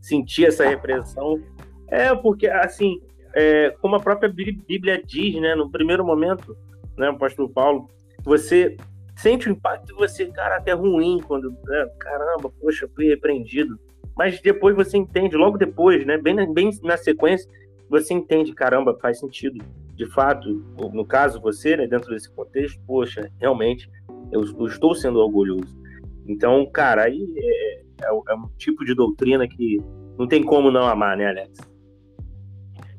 Sentir 0.00 0.46
essa 0.46 0.66
repressão. 0.66 1.40
É 1.88 2.14
porque, 2.14 2.46
assim, 2.46 3.00
é, 3.34 3.70
como 3.80 3.96
a 3.96 4.00
própria 4.00 4.28
Bíblia 4.28 5.02
diz, 5.04 5.40
né, 5.40 5.54
no 5.54 5.70
primeiro 5.70 6.04
momento, 6.04 6.56
né, 6.96 7.08
o 7.08 7.12
apóstolo 7.12 7.48
Paulo 7.48 7.88
você 8.22 8.76
sente 9.16 9.48
o 9.48 9.52
impacto 9.52 9.92
e 9.92 9.96
você, 9.96 10.26
caraca, 10.26 10.70
é 10.70 10.74
ruim 10.74 11.20
quando, 11.26 11.50
né, 11.50 11.86
caramba, 11.98 12.50
poxa, 12.60 12.88
fui 12.94 13.06
repreendido. 13.06 13.78
Mas 14.16 14.40
depois 14.40 14.74
você 14.74 14.96
entende, 14.96 15.36
logo 15.36 15.58
depois, 15.58 16.06
né, 16.06 16.18
bem, 16.18 16.34
na, 16.34 16.46
bem 16.46 16.70
na 16.82 16.96
sequência, 16.96 17.50
você 17.88 18.14
entende, 18.14 18.52
caramba, 18.52 18.96
faz 19.00 19.18
sentido. 19.18 19.64
De 19.94 20.06
fato, 20.06 20.48
no 20.92 21.04
caso 21.04 21.40
você, 21.40 21.76
né, 21.76 21.86
dentro 21.86 22.10
desse 22.10 22.30
contexto, 22.30 22.80
poxa, 22.86 23.30
realmente, 23.38 23.90
eu, 24.32 24.44
eu 24.44 24.66
estou 24.66 24.94
sendo 24.94 25.18
orgulhoso. 25.18 25.78
Então, 26.26 26.66
cara, 26.72 27.04
aí 27.04 27.26
é, 27.36 27.74
é, 28.02 28.08
é 28.28 28.34
um 28.34 28.48
tipo 28.58 28.84
de 28.84 28.94
doutrina 28.94 29.46
que 29.48 29.82
não 30.18 30.26
tem 30.26 30.42
como 30.42 30.70
não 30.70 30.86
amar, 30.86 31.16
né, 31.16 31.28
Alex? 31.28 31.58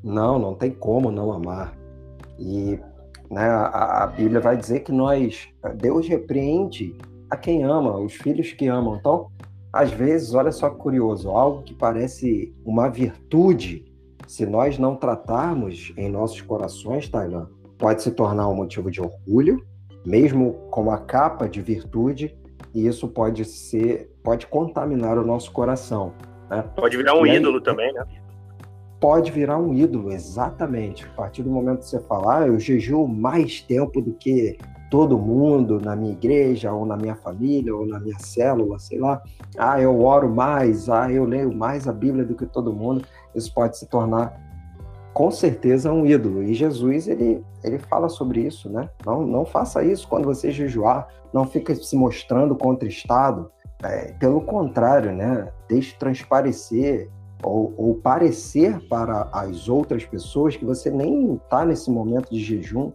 Não, 0.04 0.40
não 0.40 0.56
tem 0.56 0.72
como 0.72 1.12
não 1.12 1.32
amar. 1.32 1.78
E 2.40 2.80
né? 3.32 3.50
A, 3.50 4.04
a, 4.04 4.08
Bíblia 4.08 4.42
vai 4.42 4.58
dizer 4.58 4.82
que 4.82 4.92
nós, 4.92 5.48
Deus 5.78 6.08
repreende 6.08 6.96
a 7.30 7.38
quem 7.38 7.64
ama, 7.64 7.98
os 7.98 8.14
filhos 8.14 8.52
que 8.52 8.68
amam. 8.68 8.98
Então, 8.98 9.28
às 9.72 9.90
vezes, 9.90 10.34
olha 10.34 10.52
só 10.52 10.70
que 10.70 10.76
curioso, 10.76 11.30
algo 11.30 11.64
que 11.64 11.74
parece 11.74 12.54
uma 12.66 12.90
virtude, 12.90 13.86
se 14.28 14.46
nós 14.46 14.78
não 14.78 14.98
tratarmos 14.98 15.94
em 15.96 16.10
nossos 16.10 16.42
corações, 16.42 17.08
Tailã, 17.08 17.48
pode 17.78 18.04
se 18.04 18.12
tornar 18.12 18.50
um 18.50 18.56
motivo 18.56 18.92
de 18.92 19.02
orgulho, 19.02 19.66
mesmo 20.06 20.54
com 20.70 20.92
a 20.92 20.98
capa 20.98 21.48
de 21.48 21.62
virtude, 21.62 22.36
e 22.74 22.88
isso 22.88 23.08
pode 23.08 23.46
ser, 23.46 24.10
pode 24.24 24.48
contaminar 24.48 25.18
o 25.18 25.26
nosso 25.26 25.52
coração. 25.52 26.14
Né? 26.50 26.64
Pode 26.76 26.98
virar 26.98 27.16
um 27.16 27.26
ídolo 27.26 27.62
também, 27.62 27.94
né? 27.94 28.04
pode 29.02 29.32
virar 29.32 29.58
um 29.58 29.74
ídolo, 29.74 30.12
exatamente. 30.12 31.06
A 31.06 31.10
partir 31.10 31.42
do 31.42 31.50
momento 31.50 31.80
que 31.80 31.88
você 31.88 32.00
falar, 32.02 32.44
ah, 32.44 32.48
eu 32.48 32.60
jejuo 32.60 33.08
mais 33.08 33.60
tempo 33.60 34.00
do 34.00 34.14
que 34.14 34.58
todo 34.92 35.18
mundo 35.18 35.82
na 35.82 35.96
minha 35.96 36.12
igreja, 36.12 36.72
ou 36.72 36.86
na 36.86 36.96
minha 36.96 37.16
família, 37.16 37.76
ou 37.76 37.88
na 37.88 38.00
minha 38.00 38.20
célula, 38.20 38.78
sei 38.78 39.00
lá. 39.00 39.20
Ah, 39.58 39.82
eu 39.82 40.00
oro 40.02 40.30
mais, 40.30 40.88
ah, 40.88 41.12
eu 41.12 41.26
leio 41.26 41.52
mais 41.52 41.88
a 41.88 41.92
Bíblia 41.92 42.24
do 42.24 42.36
que 42.36 42.46
todo 42.46 42.72
mundo. 42.72 43.04
Isso 43.34 43.52
pode 43.52 43.76
se 43.78 43.88
tornar, 43.88 44.40
com 45.14 45.30
certeza, 45.30 45.92
um 45.92 46.06
ídolo. 46.06 46.44
E 46.44 46.54
Jesus, 46.54 47.08
ele, 47.08 47.44
ele 47.64 47.78
fala 47.78 48.10
sobre 48.10 48.42
isso, 48.42 48.70
né? 48.70 48.90
Não, 49.06 49.26
não 49.26 49.46
faça 49.46 49.84
isso 49.84 50.08
quando 50.08 50.26
você 50.26 50.52
jejuar, 50.52 51.08
não 51.34 51.46
fica 51.46 51.74
se 51.76 51.96
mostrando 51.96 52.56
contristado. 52.56 53.52
É, 53.84 54.14
pelo 54.14 54.42
contrário, 54.42 55.12
né? 55.12 55.52
Deixe 55.68 55.96
transparecer 55.98 57.10
ou, 57.44 57.74
ou 57.78 57.96
parecer 57.96 58.80
para 58.88 59.28
as 59.32 59.68
outras 59.68 60.06
pessoas 60.06 60.56
que 60.56 60.64
você 60.64 60.90
nem 60.90 61.36
está 61.36 61.66
nesse 61.66 61.90
momento 61.90 62.30
de 62.30 62.40
jejum, 62.40 62.92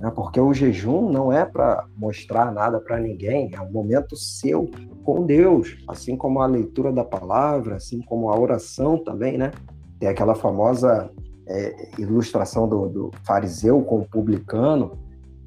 né? 0.00 0.10
porque 0.14 0.40
o 0.40 0.52
jejum 0.52 1.10
não 1.10 1.32
é 1.32 1.44
para 1.44 1.86
mostrar 1.96 2.52
nada 2.52 2.80
para 2.80 2.98
ninguém, 2.98 3.50
é 3.54 3.60
um 3.60 3.70
momento 3.70 4.16
seu 4.16 4.68
com 5.04 5.24
Deus, 5.24 5.76
assim 5.88 6.16
como 6.16 6.40
a 6.40 6.46
leitura 6.46 6.92
da 6.92 7.04
palavra, 7.04 7.76
assim 7.76 8.00
como 8.00 8.30
a 8.30 8.38
oração 8.38 8.98
também, 8.98 9.38
né? 9.38 9.52
Tem 10.00 10.08
aquela 10.08 10.34
famosa 10.34 11.10
é, 11.46 11.90
ilustração 11.98 12.68
do, 12.68 12.88
do, 12.88 13.10
fariseu 13.22 13.82
com 13.82 14.00
o 14.00 14.08
publicano. 14.08 14.98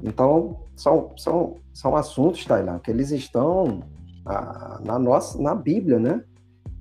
Então, 0.04 0.58
são, 0.76 1.12
são, 1.18 1.56
são 1.74 1.96
assuntos, 1.96 2.46
Tailã, 2.46 2.80
que 2.80 2.92
eles 2.92 3.12
estão 3.12 3.82
na, 4.24 4.80
na, 4.84 5.00
nossa, 5.00 5.42
na 5.42 5.56
Bíblia, 5.56 6.00
né? 6.00 6.24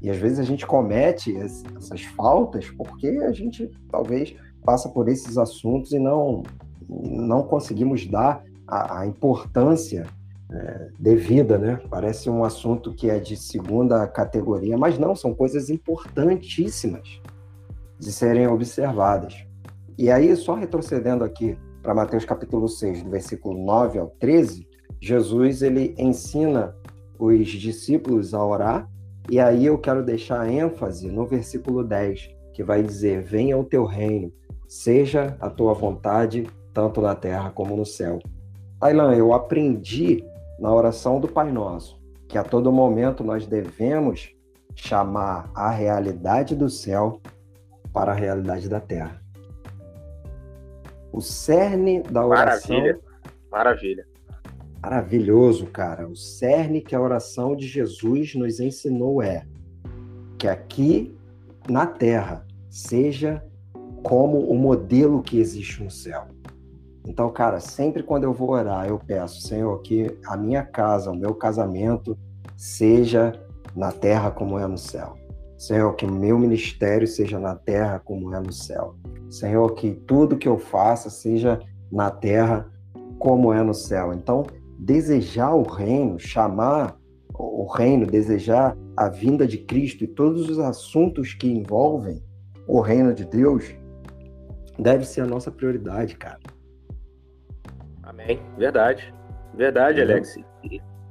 E 0.02 0.10
às 0.10 0.18
vezes 0.18 0.38
a 0.38 0.42
gente 0.42 0.66
comete 0.66 1.34
essas 1.36 2.02
faltas 2.02 2.68
porque 2.70 3.08
a 3.08 3.32
gente 3.32 3.70
talvez 3.90 4.36
passa 4.62 4.88
por 4.88 5.08
esses 5.08 5.38
assuntos 5.38 5.92
e 5.92 5.98
não, 5.98 6.42
não 6.88 7.42
conseguimos 7.42 8.06
dar 8.06 8.44
a, 8.68 9.00
a 9.00 9.06
importância 9.06 10.06
é, 10.52 10.88
devida, 10.98 11.56
né? 11.56 11.80
Parece 11.88 12.28
um 12.28 12.44
assunto 12.44 12.92
que 12.92 13.08
é 13.08 13.18
de 13.18 13.36
segunda 13.36 14.06
categoria, 14.06 14.76
mas 14.76 14.98
não, 14.98 15.16
são 15.16 15.34
coisas 15.34 15.70
importantíssimas 15.70 17.20
de 17.98 18.12
serem 18.12 18.46
observadas. 18.46 19.46
E 19.98 20.10
aí, 20.10 20.34
só 20.36 20.54
retrocedendo 20.54 21.24
aqui 21.24 21.58
para 21.82 21.94
Mateus 21.94 22.24
capítulo 22.24 22.68
6, 22.68 23.02
do 23.02 23.10
versículo 23.10 23.58
9 23.64 23.98
ao 23.98 24.08
13, 24.18 24.66
Jesus 25.00 25.62
ele 25.62 25.94
ensina 25.98 26.74
os 27.18 27.48
discípulos 27.48 28.34
a 28.34 28.44
orar 28.44 28.88
e 29.28 29.40
aí 29.40 29.66
eu 29.66 29.76
quero 29.76 30.04
deixar 30.04 30.48
ênfase 30.48 31.10
no 31.10 31.26
versículo 31.26 31.82
10, 31.82 32.30
que 32.54 32.62
vai 32.62 32.82
dizer: 32.82 33.22
Venha 33.22 33.58
o 33.58 33.64
teu 33.64 33.84
reino, 33.84 34.32
seja 34.68 35.36
a 35.40 35.50
tua 35.50 35.74
vontade, 35.74 36.46
tanto 36.72 37.00
na 37.00 37.14
terra 37.14 37.50
como 37.50 37.76
no 37.76 37.84
céu. 37.84 38.20
Tailan, 38.78 39.14
eu 39.14 39.32
aprendi 39.32 40.24
na 40.60 40.72
oração 40.72 41.18
do 41.18 41.26
Pai 41.26 41.50
Nosso 41.50 42.00
que 42.28 42.38
a 42.38 42.44
todo 42.44 42.72
momento 42.72 43.24
nós 43.24 43.46
devemos 43.46 44.32
chamar 44.74 45.50
a 45.54 45.70
realidade 45.70 46.54
do 46.54 46.68
céu 46.68 47.20
para 47.96 48.12
a 48.12 48.14
realidade 48.14 48.68
da 48.68 48.78
terra. 48.78 49.22
O 51.10 51.22
cerne 51.22 52.02
da 52.02 52.26
oração. 52.26 52.76
Maravilha, 52.76 53.00
maravilha. 53.50 54.06
Maravilhoso, 54.82 55.66
cara. 55.68 56.06
O 56.06 56.14
cerne 56.14 56.82
que 56.82 56.94
a 56.94 57.00
oração 57.00 57.56
de 57.56 57.66
Jesus 57.66 58.34
nos 58.34 58.60
ensinou 58.60 59.22
é 59.22 59.46
que 60.36 60.46
aqui 60.46 61.16
na 61.70 61.86
terra 61.86 62.46
seja 62.68 63.42
como 64.02 64.40
o 64.40 64.54
modelo 64.58 65.22
que 65.22 65.40
existe 65.40 65.82
no 65.82 65.90
céu. 65.90 66.26
Então, 67.06 67.32
cara, 67.32 67.60
sempre 67.60 68.02
quando 68.02 68.24
eu 68.24 68.32
vou 68.34 68.50
orar, 68.50 68.86
eu 68.86 68.98
peço, 68.98 69.40
Senhor, 69.40 69.80
que 69.80 70.18
a 70.26 70.36
minha 70.36 70.62
casa, 70.62 71.10
o 71.10 71.16
meu 71.16 71.34
casamento, 71.34 72.14
seja 72.54 73.32
na 73.74 73.90
terra 73.90 74.30
como 74.30 74.58
é 74.58 74.66
no 74.66 74.76
céu. 74.76 75.16
Senhor, 75.58 75.94
que 75.94 76.06
meu 76.06 76.38
ministério 76.38 77.06
seja 77.06 77.38
na 77.38 77.54
terra 77.54 77.98
como 77.98 78.34
é 78.34 78.40
no 78.40 78.52
céu. 78.52 78.94
Senhor, 79.30 79.74
que 79.74 79.92
tudo 79.92 80.36
que 80.36 80.46
eu 80.46 80.58
faça 80.58 81.10
seja 81.10 81.60
na 81.90 82.10
terra 82.10 82.70
como 83.18 83.52
é 83.52 83.62
no 83.62 83.74
céu. 83.74 84.12
Então, 84.12 84.44
desejar 84.78 85.54
o 85.54 85.62
reino, 85.62 86.18
chamar 86.18 86.96
o 87.38 87.66
reino, 87.66 88.06
desejar 88.06 88.76
a 88.96 89.08
vinda 89.08 89.46
de 89.46 89.58
Cristo 89.58 90.04
e 90.04 90.06
todos 90.06 90.48
os 90.48 90.58
assuntos 90.58 91.34
que 91.34 91.50
envolvem 91.50 92.22
o 92.66 92.80
reino 92.80 93.14
de 93.14 93.24
Deus, 93.24 93.74
deve 94.78 95.04
ser 95.04 95.22
a 95.22 95.26
nossa 95.26 95.50
prioridade, 95.50 96.16
cara. 96.16 96.40
Amém. 98.02 98.40
Verdade. 98.56 99.14
Verdade, 99.54 100.00
Alex. 100.00 100.36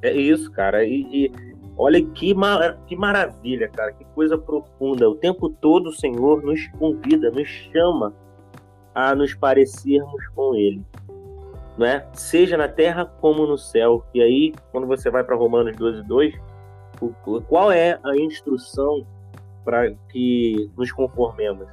É 0.02 0.12
isso, 0.12 0.52
cara. 0.52 0.84
E, 0.84 1.26
e 1.26 1.55
olha 1.78 2.04
que, 2.04 2.34
mar... 2.34 2.78
que 2.86 2.96
maravilha, 2.96 3.68
cara. 3.70 3.94
Que 3.94 4.06
coisa 4.06 4.38
profunda. 4.38 5.10
O 5.10 5.16
tempo 5.16 5.50
todo 5.50 5.88
o 5.88 5.94
Senhor 5.94 6.44
nos 6.44 6.68
convida, 6.80 7.30
nos 7.32 7.48
chama 7.48 8.14
a 8.94 9.14
nos 9.14 9.34
parecermos 9.34 10.28
com 10.36 10.56
Ele 10.56 10.84
né? 11.78 12.06
seja 12.14 12.58
na 12.58 12.68
terra 12.68 13.06
como 13.06 13.46
no 13.46 13.58
céu. 13.58 14.06
E 14.14 14.22
aí, 14.22 14.54
quando 14.72 14.88
você 14.88 15.10
vai 15.10 15.24
para 15.24 15.36
Romanos 15.36 15.76
12, 15.76 16.04
2, 16.04 16.34
qual 17.48 17.72
é 17.72 18.00
a 18.04 18.16
instrução 18.16 19.06
para 19.64 19.92
que 20.10 20.72
nos 20.78 20.92
conformemos. 20.92 21.68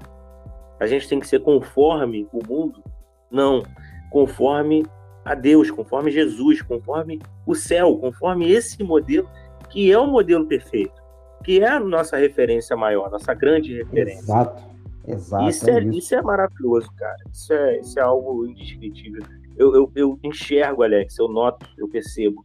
A 0.80 0.86
gente 0.86 1.08
tem 1.08 1.20
que 1.20 1.28
ser 1.28 1.40
conforme 1.40 2.26
o 2.32 2.44
mundo? 2.44 2.82
Não, 3.30 3.62
conforme 4.10 4.84
a 5.24 5.34
Deus, 5.34 5.70
conforme 5.70 6.10
Jesus, 6.10 6.62
conforme 6.62 7.20
o 7.46 7.54
céu, 7.54 7.96
conforme 7.98 8.50
esse 8.50 8.82
modelo 8.82 9.28
que 9.72 9.90
é 9.90 9.98
o 9.98 10.06
modelo 10.06 10.46
perfeito, 10.46 11.02
que 11.42 11.60
é 11.60 11.68
a 11.68 11.80
nossa 11.80 12.18
referência 12.18 12.76
maior, 12.76 13.10
nossa 13.10 13.32
grande 13.32 13.74
referência. 13.74 14.20
Exato, 14.20 14.62
exato. 15.08 15.48
Isso 15.48 15.70
é, 15.70 15.72
é 15.72 15.80
isso. 15.80 15.98
isso 15.98 16.14
é 16.14 16.22
maravilhoso, 16.22 16.92
cara. 16.96 17.16
Isso 17.32 17.52
é, 17.52 17.80
isso 17.80 17.98
é 17.98 18.02
algo 18.02 18.46
indescritível. 18.46 19.22
Eu, 19.56 19.74
eu, 19.74 19.92
eu 19.94 20.18
enxergo, 20.22 20.82
Alex, 20.82 21.18
eu 21.18 21.28
noto, 21.28 21.66
eu 21.78 21.88
percebo 21.88 22.44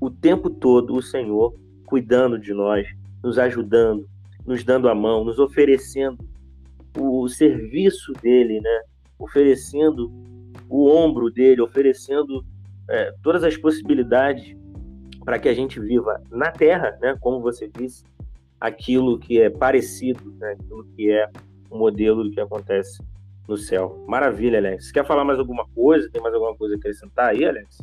o 0.00 0.10
tempo 0.10 0.50
todo 0.50 0.94
o 0.94 1.02
Senhor 1.02 1.54
cuidando 1.86 2.38
de 2.38 2.52
nós, 2.52 2.86
nos 3.22 3.38
ajudando, 3.38 4.08
nos 4.44 4.64
dando 4.64 4.88
a 4.88 4.94
mão, 4.94 5.24
nos 5.24 5.38
oferecendo 5.38 6.18
o 6.98 7.28
serviço 7.28 8.12
dele, 8.14 8.60
né? 8.60 8.80
Oferecendo 9.18 10.12
o 10.68 10.90
ombro 10.90 11.30
dele, 11.30 11.62
oferecendo 11.62 12.44
é, 12.88 13.12
todas 13.22 13.44
as 13.44 13.56
possibilidades 13.56 14.56
para 15.26 15.40
que 15.40 15.48
a 15.48 15.54
gente 15.54 15.80
viva 15.80 16.22
na 16.30 16.52
Terra, 16.52 16.96
né? 17.02 17.16
Como 17.20 17.40
você 17.40 17.68
disse, 17.68 18.04
aquilo 18.60 19.18
que 19.18 19.42
é 19.42 19.50
parecido, 19.50 20.32
né? 20.38 20.52
Aquilo 20.52 20.84
que 20.94 21.10
é 21.10 21.28
o 21.68 21.76
modelo 21.76 22.22
do 22.22 22.30
que 22.30 22.40
acontece 22.40 23.02
no 23.48 23.56
céu. 23.56 24.04
Maravilha, 24.06 24.58
Alex. 24.60 24.92
Quer 24.92 25.04
falar 25.04 25.24
mais 25.24 25.40
alguma 25.40 25.66
coisa? 25.74 26.08
Tem 26.12 26.22
mais 26.22 26.32
alguma 26.32 26.54
coisa 26.54 26.76
a 26.76 26.78
acrescentar 26.78 27.30
aí, 27.30 27.44
Alex? 27.44 27.78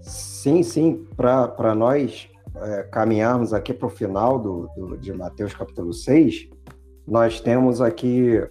Sim, 0.00 0.64
sim. 0.64 1.06
Para 1.16 1.72
nós 1.76 2.28
é, 2.56 2.82
caminharmos 2.82 3.54
aqui 3.54 3.72
para 3.72 3.86
o 3.86 3.90
final 3.90 4.40
do, 4.40 4.68
do, 4.76 4.98
de 4.98 5.12
Mateus 5.12 5.54
capítulo 5.54 5.92
6, 5.92 6.50
nós 7.06 7.40
temos 7.40 7.80
aqui 7.80 8.44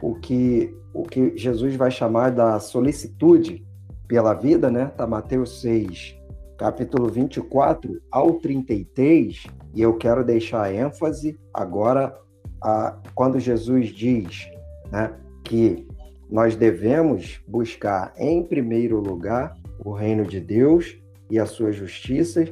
o 0.00 0.14
que, 0.14 0.74
o 0.94 1.02
que 1.02 1.36
Jesus 1.36 1.76
vai 1.76 1.90
chamar 1.90 2.30
da 2.30 2.58
solicitude 2.58 3.62
pela 4.08 4.32
vida, 4.32 4.70
né? 4.70 4.86
Tá 4.96 5.06
Mateus 5.06 5.60
6, 5.60 6.16
capítulo 6.56 7.08
24 7.08 8.00
ao 8.10 8.34
33, 8.34 9.44
e 9.74 9.82
eu 9.82 9.96
quero 9.96 10.24
deixar 10.24 10.72
ênfase 10.72 11.38
agora 11.52 12.18
a, 12.62 12.96
quando 13.14 13.38
Jesus 13.38 13.88
diz 13.88 14.48
né, 14.90 15.12
que 15.44 15.86
nós 16.30 16.56
devemos 16.56 17.40
buscar 17.46 18.12
em 18.16 18.42
primeiro 18.42 18.98
lugar 19.00 19.54
o 19.84 19.92
reino 19.92 20.24
de 20.24 20.40
Deus 20.40 20.98
e 21.30 21.38
a 21.38 21.46
sua 21.46 21.72
justiça, 21.72 22.44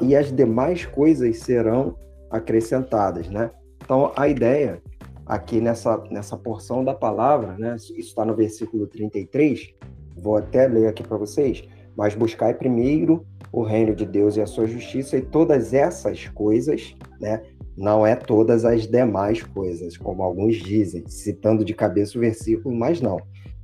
e 0.00 0.14
as 0.14 0.30
demais 0.30 0.84
coisas 0.84 1.38
serão 1.38 1.96
acrescentadas, 2.30 3.28
né? 3.28 3.50
Então, 3.82 4.12
a 4.16 4.28
ideia 4.28 4.80
aqui 5.26 5.60
nessa, 5.60 5.96
nessa 6.10 6.36
porção 6.36 6.84
da 6.84 6.94
palavra, 6.94 7.56
né? 7.58 7.74
Isso 7.76 7.94
está 7.96 8.24
no 8.24 8.34
versículo 8.34 8.86
33, 8.86 9.74
vou 10.16 10.36
até 10.36 10.68
ler 10.68 10.88
aqui 10.88 11.02
para 11.02 11.16
vocês, 11.16 11.64
mas 11.96 12.14
buscai 12.14 12.54
primeiro 12.54 13.26
o 13.52 13.62
reino 13.62 13.94
de 13.94 14.06
Deus 14.06 14.36
e 14.36 14.40
a 14.40 14.46
sua 14.46 14.66
justiça 14.66 15.16
e 15.16 15.22
todas 15.22 15.74
essas 15.74 16.28
coisas, 16.28 16.96
né? 17.20 17.42
Não 17.76 18.06
é 18.06 18.14
todas 18.14 18.64
as 18.64 18.86
demais 18.86 19.42
coisas, 19.42 19.96
como 19.96 20.22
alguns 20.22 20.56
dizem, 20.56 21.04
citando 21.06 21.64
de 21.64 21.74
cabeça 21.74 22.18
o 22.18 22.20
versículo, 22.20 22.74
mas 22.74 23.00
não. 23.00 23.18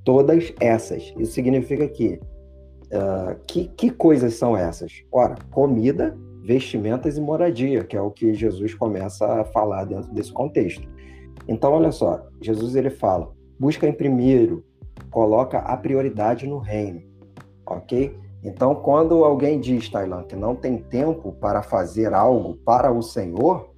Todas 0.04 0.52
essas. 0.60 1.12
Isso 1.18 1.32
significa 1.32 1.86
que 1.86 2.18
uh, 2.92 3.38
que, 3.46 3.68
que 3.68 3.90
coisas 3.90 4.34
são 4.34 4.56
essas? 4.56 5.02
Ora, 5.12 5.36
comida, 5.50 6.16
vestimentas 6.42 7.16
e 7.16 7.20
moradia, 7.20 7.84
que 7.84 7.96
é 7.96 8.00
o 8.00 8.10
que 8.10 8.32
Jesus 8.34 8.74
começa 8.74 9.26
a 9.26 9.44
falar 9.44 9.84
dentro 9.84 10.12
desse 10.12 10.32
contexto. 10.32 10.88
Então, 11.46 11.72
olha 11.72 11.92
só, 11.92 12.26
Jesus 12.40 12.76
ele 12.76 12.90
fala: 12.90 13.30
busca 13.58 13.86
em 13.86 13.92
primeiro, 13.92 14.64
coloca 15.10 15.58
a 15.58 15.76
prioridade 15.76 16.46
no 16.46 16.58
reino, 16.58 17.02
ok? 17.68 18.18
Então, 18.42 18.74
quando 18.74 19.24
alguém 19.24 19.60
diz, 19.60 19.88
Tailan, 19.88 20.22
que 20.22 20.36
não 20.36 20.54
tem 20.54 20.78
tempo 20.78 21.32
para 21.32 21.62
fazer 21.62 22.14
algo 22.14 22.54
para 22.64 22.90
o 22.92 23.02
Senhor, 23.02 23.70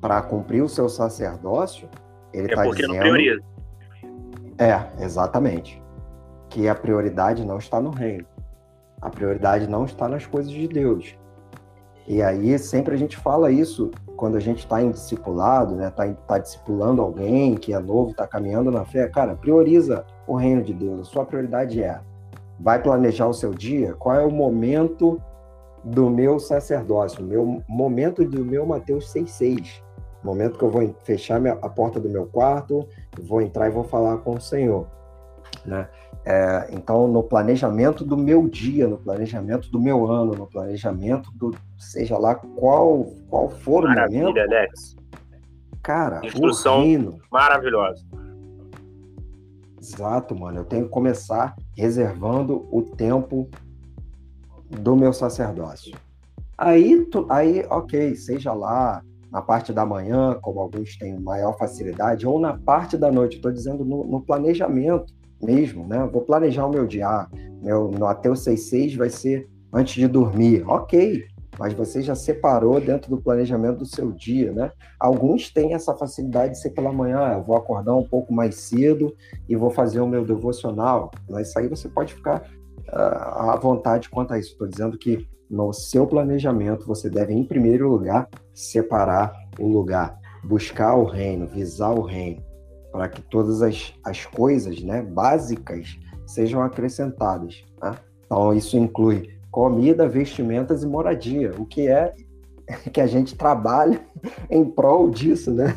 para 0.00 0.22
cumprir 0.22 0.62
o 0.62 0.68
seu 0.68 0.88
sacerdócio, 0.88 1.88
ele 2.32 2.46
está 2.46 2.66
é 2.66 2.70
dizendo. 2.70 2.94
Não 2.94 3.00
prioriza. 3.00 3.42
É, 4.58 5.02
exatamente. 5.02 5.82
Que 6.48 6.68
a 6.68 6.74
prioridade 6.74 7.44
não 7.44 7.58
está 7.58 7.80
no 7.80 7.90
reino. 7.90 8.26
A 9.00 9.10
prioridade 9.10 9.66
não 9.66 9.84
está 9.84 10.08
nas 10.08 10.24
coisas 10.26 10.52
de 10.52 10.68
Deus. 10.68 11.16
E 12.06 12.22
aí 12.22 12.56
sempre 12.58 12.94
a 12.94 12.98
gente 12.98 13.16
fala 13.16 13.50
isso 13.50 13.90
quando 14.16 14.36
a 14.36 14.40
gente 14.40 14.58
está 14.58 14.80
em 14.80 14.90
discipulado, 14.90 15.74
né? 15.74 15.88
Está 15.88 16.06
tá 16.12 16.38
discipulando 16.38 17.02
alguém 17.02 17.56
que 17.56 17.72
é 17.72 17.78
novo, 17.78 18.10
está 18.10 18.26
caminhando 18.26 18.70
na 18.70 18.84
fé. 18.84 19.08
Cara, 19.08 19.34
prioriza 19.34 20.04
o 20.26 20.36
reino 20.36 20.62
de 20.62 20.72
Deus. 20.72 21.00
A 21.00 21.04
sua 21.04 21.24
prioridade 21.24 21.82
é 21.82 22.00
vai 22.58 22.82
planejar 22.82 23.26
o 23.26 23.34
seu 23.34 23.52
dia? 23.52 23.94
Qual 23.94 24.14
é 24.14 24.24
o 24.24 24.30
momento 24.30 25.20
do 25.82 26.08
meu 26.08 26.38
sacerdócio, 26.38 27.22
o 27.22 27.26
meu 27.26 27.62
momento 27.68 28.24
do 28.24 28.44
meu 28.44 28.64
Mateus 28.64 29.12
6,6? 29.12 29.82
Momento 30.22 30.58
que 30.58 30.64
eu 30.64 30.70
vou 30.70 30.94
fechar 31.04 31.38
minha, 31.38 31.52
a 31.60 31.68
porta 31.68 32.00
do 32.00 32.08
meu 32.08 32.26
quarto, 32.26 32.88
vou 33.20 33.42
entrar 33.42 33.68
e 33.68 33.70
vou 33.70 33.84
falar 33.84 34.16
com 34.18 34.36
o 34.36 34.40
Senhor. 34.40 34.86
Né? 35.66 35.86
É, 36.24 36.68
então, 36.72 37.06
no 37.06 37.22
planejamento 37.22 38.02
do 38.02 38.16
meu 38.16 38.48
dia, 38.48 38.88
no 38.88 38.96
planejamento 38.96 39.70
do 39.70 39.78
meu 39.78 40.10
ano, 40.10 40.32
no 40.32 40.46
planejamento 40.46 41.30
do 41.34 41.54
seja 41.76 42.16
lá 42.16 42.34
qual 42.34 43.04
qual 43.28 43.50
for 43.50 43.84
Maravilha, 43.84 44.22
o 44.22 44.28
momento. 44.28 44.40
Alex. 44.40 44.96
Cara, 45.82 46.24
instrução 46.24 47.20
maravilhosa. 47.30 48.02
Exato, 49.78 50.34
mano. 50.34 50.60
Eu 50.60 50.64
tenho 50.64 50.84
que 50.84 50.90
começar 50.90 51.54
reservando 51.76 52.66
o 52.70 52.82
tempo 52.82 53.48
do 54.70 54.96
meu 54.96 55.12
sacerdócio. 55.12 55.96
Aí, 56.56 57.04
tu, 57.06 57.26
aí, 57.28 57.64
ok, 57.68 58.14
seja 58.14 58.52
lá 58.52 59.02
na 59.30 59.42
parte 59.42 59.72
da 59.72 59.84
manhã, 59.84 60.38
como 60.40 60.60
alguns 60.60 60.96
têm 60.96 61.18
maior 61.18 61.58
facilidade, 61.58 62.24
ou 62.24 62.38
na 62.38 62.56
parte 62.56 62.96
da 62.96 63.10
noite, 63.10 63.36
estou 63.36 63.50
dizendo 63.50 63.84
no, 63.84 64.04
no, 64.04 64.20
planejamento 64.20 65.12
mesmo, 65.42 65.86
né? 65.86 66.08
Vou 66.12 66.22
planejar 66.22 66.66
o 66.66 66.70
meu 66.70 66.86
dia. 66.86 67.08
Ah, 67.08 67.28
meu, 67.60 67.90
até 68.06 68.30
o 68.30 68.36
66 68.36 68.94
vai 68.94 69.10
ser 69.10 69.48
antes 69.72 69.94
de 69.94 70.06
dormir. 70.06 70.62
Ok, 70.68 71.26
mas 71.58 71.72
você 71.72 72.02
já 72.02 72.14
separou 72.14 72.80
dentro 72.80 73.10
do 73.10 73.20
planejamento 73.20 73.78
do 73.78 73.86
seu 73.86 74.10
dia, 74.10 74.52
né? 74.52 74.72
Alguns 74.98 75.52
têm 75.52 75.74
essa 75.74 75.94
facilidade 75.94 76.54
de 76.54 76.60
ser 76.60 76.70
pela 76.70 76.92
manhã, 76.92 77.20
ah, 77.20 77.34
eu 77.34 77.44
vou 77.44 77.56
acordar 77.56 77.94
um 77.94 78.06
pouco 78.06 78.32
mais 78.32 78.56
cedo 78.56 79.14
e 79.48 79.56
vou 79.56 79.70
fazer 79.70 80.00
o 80.00 80.06
meu 80.06 80.24
devocional. 80.24 81.10
Mas 81.28 81.48
isso 81.48 81.58
aí 81.58 81.68
você 81.68 81.88
pode 81.88 82.14
ficar 82.14 82.42
uh, 82.88 83.50
à 83.50 83.56
vontade 83.56 84.08
quanto 84.08 84.34
a 84.34 84.38
isso. 84.38 84.52
Estou 84.52 84.66
dizendo 84.66 84.98
que 84.98 85.26
no 85.48 85.72
seu 85.72 86.06
planejamento 86.06 86.86
você 86.86 87.08
deve, 87.08 87.32
em 87.32 87.44
primeiro 87.44 87.88
lugar, 87.88 88.28
separar 88.52 89.32
o 89.58 89.68
lugar, 89.68 90.18
buscar 90.42 90.96
o 90.96 91.04
reino, 91.04 91.46
visar 91.46 91.92
o 91.92 92.02
reino, 92.02 92.42
para 92.90 93.08
que 93.08 93.22
todas 93.22 93.62
as, 93.62 93.94
as 94.04 94.24
coisas 94.26 94.82
né, 94.82 95.02
básicas 95.02 95.98
sejam 96.26 96.62
acrescentadas. 96.62 97.64
Tá? 97.78 97.96
Então, 98.24 98.52
isso 98.54 98.76
inclui 98.76 99.33
comida, 99.54 100.08
vestimentas 100.08 100.82
e 100.82 100.86
moradia, 100.86 101.52
o 101.56 101.64
que 101.64 101.86
é 101.86 102.12
que 102.92 103.00
a 103.00 103.06
gente 103.06 103.36
trabalha 103.36 104.00
em 104.50 104.64
prol 104.64 105.08
disso, 105.08 105.52
né? 105.52 105.76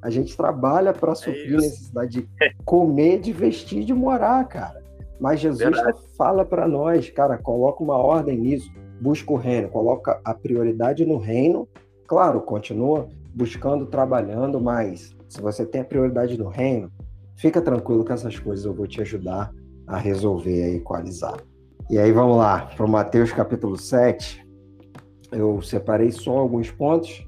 A 0.00 0.08
gente 0.08 0.34
trabalha 0.34 0.94
para 0.94 1.12
é 1.12 1.14
suprir 1.14 1.52
é 1.52 1.56
a 1.56 1.60
necessidade 1.60 2.22
de 2.22 2.28
comer, 2.64 3.20
de 3.20 3.34
vestir, 3.34 3.84
de 3.84 3.92
morar, 3.92 4.42
cara. 4.48 4.82
Mas 5.20 5.40
Jesus 5.40 5.76
fala 6.16 6.42
para 6.42 6.66
nós, 6.66 7.10
cara, 7.10 7.36
coloca 7.36 7.84
uma 7.84 7.98
ordem 7.98 8.38
nisso, 8.38 8.72
busca 8.98 9.30
o 9.30 9.36
reino, 9.36 9.68
coloca 9.68 10.18
a 10.24 10.32
prioridade 10.32 11.04
no 11.04 11.18
reino. 11.18 11.68
Claro, 12.06 12.40
continua 12.40 13.10
buscando, 13.34 13.84
trabalhando, 13.84 14.58
mas 14.58 15.14
se 15.28 15.42
você 15.42 15.66
tem 15.66 15.82
a 15.82 15.84
prioridade 15.84 16.38
no 16.38 16.48
reino, 16.48 16.90
fica 17.34 17.60
tranquilo 17.60 18.06
que 18.06 18.12
essas 18.12 18.38
coisas 18.38 18.64
eu 18.64 18.72
vou 18.72 18.86
te 18.86 19.02
ajudar 19.02 19.52
a 19.86 19.98
resolver 19.98 20.72
e 20.72 20.76
equalizar. 20.76 21.36
E 21.88 21.98
aí 21.98 22.10
vamos 22.10 22.36
lá, 22.36 22.68
para 22.76 22.84
Mateus 22.84 23.30
capítulo 23.30 23.78
7. 23.78 24.44
Eu 25.30 25.62
separei 25.62 26.10
só 26.10 26.36
alguns 26.36 26.68
pontos. 26.68 27.24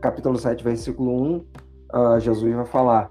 Capítulo 0.00 0.38
7, 0.38 0.62
versículo 0.62 1.20
1, 1.20 1.36
uh, 1.36 1.44
ah, 1.92 2.18
Jesus 2.20 2.54
vai 2.54 2.64
falar: 2.64 3.10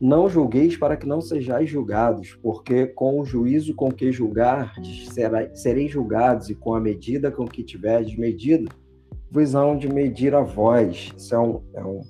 Não 0.00 0.28
julgueis 0.28 0.76
para 0.76 0.96
que 0.96 1.04
não 1.04 1.20
sejais 1.20 1.68
julgados, 1.68 2.38
porque 2.40 2.86
com 2.86 3.18
o 3.18 3.24
juízo 3.24 3.74
com 3.74 3.90
que 3.90 4.12
julgardes 4.12 5.08
sereis 5.54 5.90
julgados, 5.90 6.48
e 6.48 6.54
com 6.54 6.76
a 6.76 6.80
medida 6.80 7.32
com 7.32 7.44
que 7.44 7.64
tiverdes 7.64 8.16
medido, 8.16 8.70
vos 9.28 9.56
hão 9.56 9.76
de 9.76 9.88
medir 9.88 10.32
a 10.32 10.42
vós. 10.42 11.12
Isso 11.16 11.34
é, 11.34 11.38
um, 11.40 11.60
é, 11.74 11.84
um, 11.84 12.00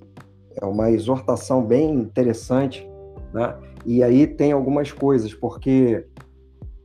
é 0.60 0.64
uma 0.66 0.90
exortação 0.90 1.64
bem 1.64 1.94
interessante, 1.94 2.86
né? 3.32 3.56
E 3.86 4.02
aí 4.02 4.26
tem 4.26 4.52
algumas 4.52 4.92
coisas, 4.92 5.32
porque 5.32 6.04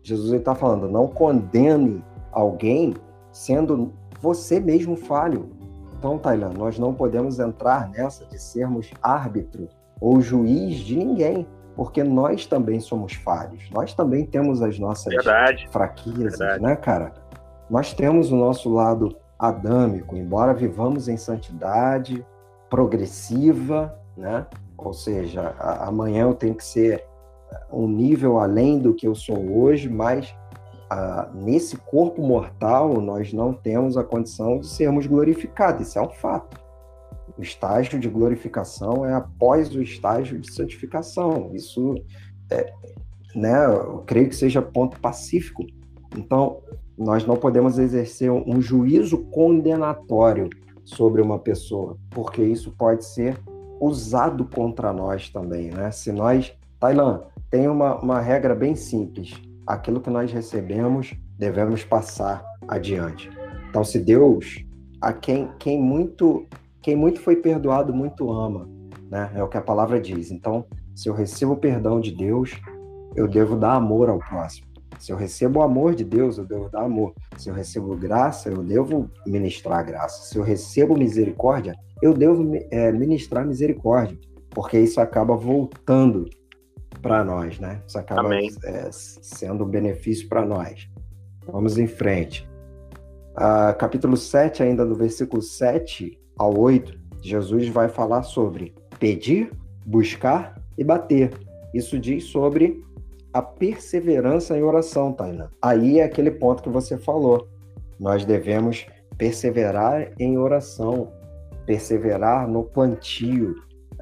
Jesus 0.03 0.33
está 0.33 0.53
falando, 0.53 0.89
não 0.89 1.07
condene 1.07 2.03
alguém 2.31 2.93
sendo 3.31 3.93
você 4.19 4.59
mesmo 4.59 4.95
falho. 4.95 5.49
Então, 5.97 6.17
Tailan, 6.19 6.51
nós 6.57 6.77
não 6.77 6.93
podemos 6.93 7.39
entrar 7.39 7.89
nessa 7.89 8.25
de 8.25 8.37
sermos 8.37 8.91
árbitro 9.01 9.69
ou 10.01 10.19
juiz 10.19 10.75
de 10.77 10.97
ninguém, 10.97 11.47
porque 11.75 12.03
nós 12.03 12.45
também 12.45 12.79
somos 12.79 13.13
falhos. 13.13 13.69
Nós 13.71 13.93
também 13.93 14.25
temos 14.25 14.61
as 14.61 14.77
nossas 14.77 15.13
Verdade. 15.13 15.67
fraquezas, 15.71 16.37
Verdade. 16.37 16.61
né, 16.61 16.75
cara? 16.75 17.13
Nós 17.69 17.93
temos 17.93 18.31
o 18.31 18.35
nosso 18.35 18.71
lado 18.71 19.15
adâmico, 19.39 20.15
embora 20.15 20.53
vivamos 20.53 21.07
em 21.07 21.15
santidade 21.17 22.25
progressiva, 22.69 23.97
né? 24.17 24.45
Ou 24.77 24.93
seja, 24.93 25.55
a, 25.57 25.87
amanhã 25.87 26.23
eu 26.23 26.33
tenho 26.33 26.55
que 26.55 26.65
ser 26.65 27.05
um 27.71 27.87
nível 27.87 28.39
além 28.39 28.79
do 28.79 28.93
que 28.93 29.07
eu 29.07 29.15
sou 29.15 29.37
hoje, 29.57 29.89
mas 29.89 30.33
ah, 30.89 31.29
nesse 31.33 31.77
corpo 31.77 32.21
mortal 32.21 33.01
nós 33.01 33.33
não 33.33 33.53
temos 33.53 33.97
a 33.97 34.03
condição 34.03 34.59
de 34.59 34.67
sermos 34.67 35.07
glorificados. 35.07 35.87
Isso 35.87 35.97
é 35.97 36.01
um 36.01 36.09
fato. 36.09 36.61
O 37.37 37.41
estágio 37.41 37.99
de 37.99 38.07
glorificação 38.07 39.05
é 39.05 39.13
após 39.13 39.73
o 39.75 39.81
estágio 39.81 40.39
de 40.39 40.53
santificação. 40.53 41.49
Isso, 41.53 41.95
é, 42.51 42.71
né? 43.33 43.65
Eu 43.65 44.03
creio 44.05 44.29
que 44.29 44.35
seja 44.35 44.61
ponto 44.61 44.99
pacífico. 44.99 45.65
Então, 46.15 46.61
nós 46.95 47.25
não 47.25 47.35
podemos 47.35 47.79
exercer 47.79 48.31
um 48.31 48.61
juízo 48.61 49.17
condenatório 49.31 50.47
sobre 50.85 51.21
uma 51.21 51.39
pessoa, 51.39 51.97
porque 52.11 52.43
isso 52.43 52.71
pode 52.77 53.05
ser 53.05 53.39
usado 53.79 54.45
contra 54.45 54.93
nós 54.93 55.29
também, 55.29 55.71
né? 55.71 55.89
Se 55.91 56.11
nós, 56.11 56.53
Tailã, 56.79 57.23
tem 57.53 57.67
uma, 57.67 57.99
uma 57.99 58.19
regra 58.19 58.55
bem 58.55 58.75
simples: 58.75 59.39
aquilo 59.67 60.01
que 60.01 60.09
nós 60.09 60.31
recebemos 60.31 61.13
devemos 61.37 61.83
passar 61.83 62.43
adiante. 62.67 63.29
Então, 63.69 63.83
se 63.83 63.99
Deus, 63.99 64.65
a 64.99 65.13
quem, 65.13 65.51
quem 65.59 65.79
muito 65.79 66.47
quem 66.81 66.95
muito 66.95 67.21
foi 67.21 67.35
perdoado 67.35 67.93
muito 67.93 68.29
ama, 68.31 68.67
né? 69.09 69.31
É 69.35 69.43
o 69.43 69.47
que 69.47 69.55
a 69.55 69.61
palavra 69.61 70.01
diz. 70.01 70.31
Então, 70.31 70.65
se 70.95 71.07
eu 71.07 71.13
recebo 71.13 71.53
o 71.53 71.57
perdão 71.57 72.01
de 72.01 72.11
Deus, 72.11 72.59
eu 73.15 73.27
devo 73.27 73.55
dar 73.55 73.75
amor 73.75 74.09
ao 74.09 74.17
próximo. 74.17 74.65
Se 74.97 75.11
eu 75.11 75.15
recebo 75.15 75.59
o 75.59 75.63
amor 75.63 75.93
de 75.93 76.03
Deus, 76.03 76.39
eu 76.39 76.45
devo 76.45 76.69
dar 76.69 76.81
amor. 76.81 77.13
Se 77.37 77.49
eu 77.49 77.53
recebo 77.53 77.95
graça, 77.95 78.49
eu 78.49 78.63
devo 78.63 79.11
ministrar 79.27 79.85
graça. 79.85 80.23
Se 80.23 80.37
eu 80.37 80.43
recebo 80.43 80.97
misericórdia, 80.97 81.75
eu 82.01 82.15
devo 82.15 82.43
é, 82.71 82.91
ministrar 82.91 83.45
misericórdia, 83.45 84.17
porque 84.49 84.79
isso 84.79 84.99
acaba 84.99 85.35
voltando 85.35 86.25
para 87.03 87.23
nós, 87.23 87.59
né? 87.59 87.81
Isso 87.85 87.99
acaba 87.99 88.33
é, 88.33 88.89
sendo 88.91 89.65
um 89.65 89.67
benefício 89.67 90.27
para 90.29 90.43
nós. 90.45 90.89
Vamos 91.45 91.77
em 91.77 91.85
frente. 91.85 92.49
Ah, 93.35 93.75
capítulo 93.77 94.15
7, 94.15 94.63
ainda 94.63 94.85
do 94.85 94.95
versículo 94.95 95.41
7 95.41 96.17
ao 96.37 96.57
8, 96.57 96.97
Jesus 97.21 97.67
vai 97.67 97.89
falar 97.89 98.23
sobre 98.23 98.73
pedir, 98.99 99.51
buscar 99.85 100.55
e 100.77 100.83
bater. 100.83 101.31
Isso 101.73 101.99
diz 101.99 102.23
sobre 102.25 102.81
a 103.33 103.41
perseverança 103.41 104.57
em 104.57 104.63
oração, 104.63 105.11
Taina. 105.11 105.51
Aí 105.61 105.99
é 105.99 106.03
aquele 106.03 106.31
ponto 106.31 106.63
que 106.63 106.69
você 106.69 106.97
falou. 106.97 107.47
Nós 107.99 108.23
devemos 108.23 108.85
perseverar 109.17 110.11
em 110.17 110.37
oração, 110.37 111.11
perseverar 111.65 112.47
no 112.47 112.63
plantio. 112.63 113.55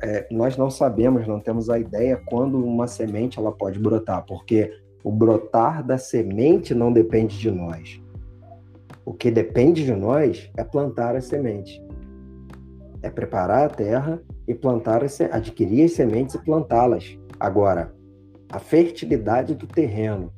É, 0.04 0.28
nós 0.32 0.58
não 0.58 0.70
sabemos, 0.70 1.28
não 1.28 1.40
temos 1.40 1.70
a 1.70 1.78
ideia 1.78 2.20
quando 2.26 2.64
uma 2.64 2.88
semente 2.88 3.38
ela 3.38 3.52
pode 3.52 3.80
brotar, 3.80 4.26
porque 4.26 4.74
o 5.04 5.12
brotar 5.12 5.86
da 5.86 5.98
semente 5.98 6.74
não 6.74 6.92
depende 6.92 7.38
de 7.38 7.52
nós. 7.52 8.02
O 9.06 9.14
que 9.14 9.32
depende 9.32 9.84
de 9.84 9.94
nós 9.94 10.50
é 10.58 10.64
plantar 10.64 11.16
a 11.16 11.22
semente. 11.22 11.82
É 13.02 13.10
preparar 13.10 13.66
a 13.66 13.70
terra 13.70 14.22
e 14.48 14.54
plantar, 14.54 15.02
adquirir 15.32 15.86
as 15.86 15.94
sementes 15.94 16.36
e 16.36 16.40
plantá-las. 16.40 17.18
Agora, 17.40 17.94
a 18.52 18.60
fertilidade 18.60 19.56
do 19.56 19.66
terreno, 19.66 20.32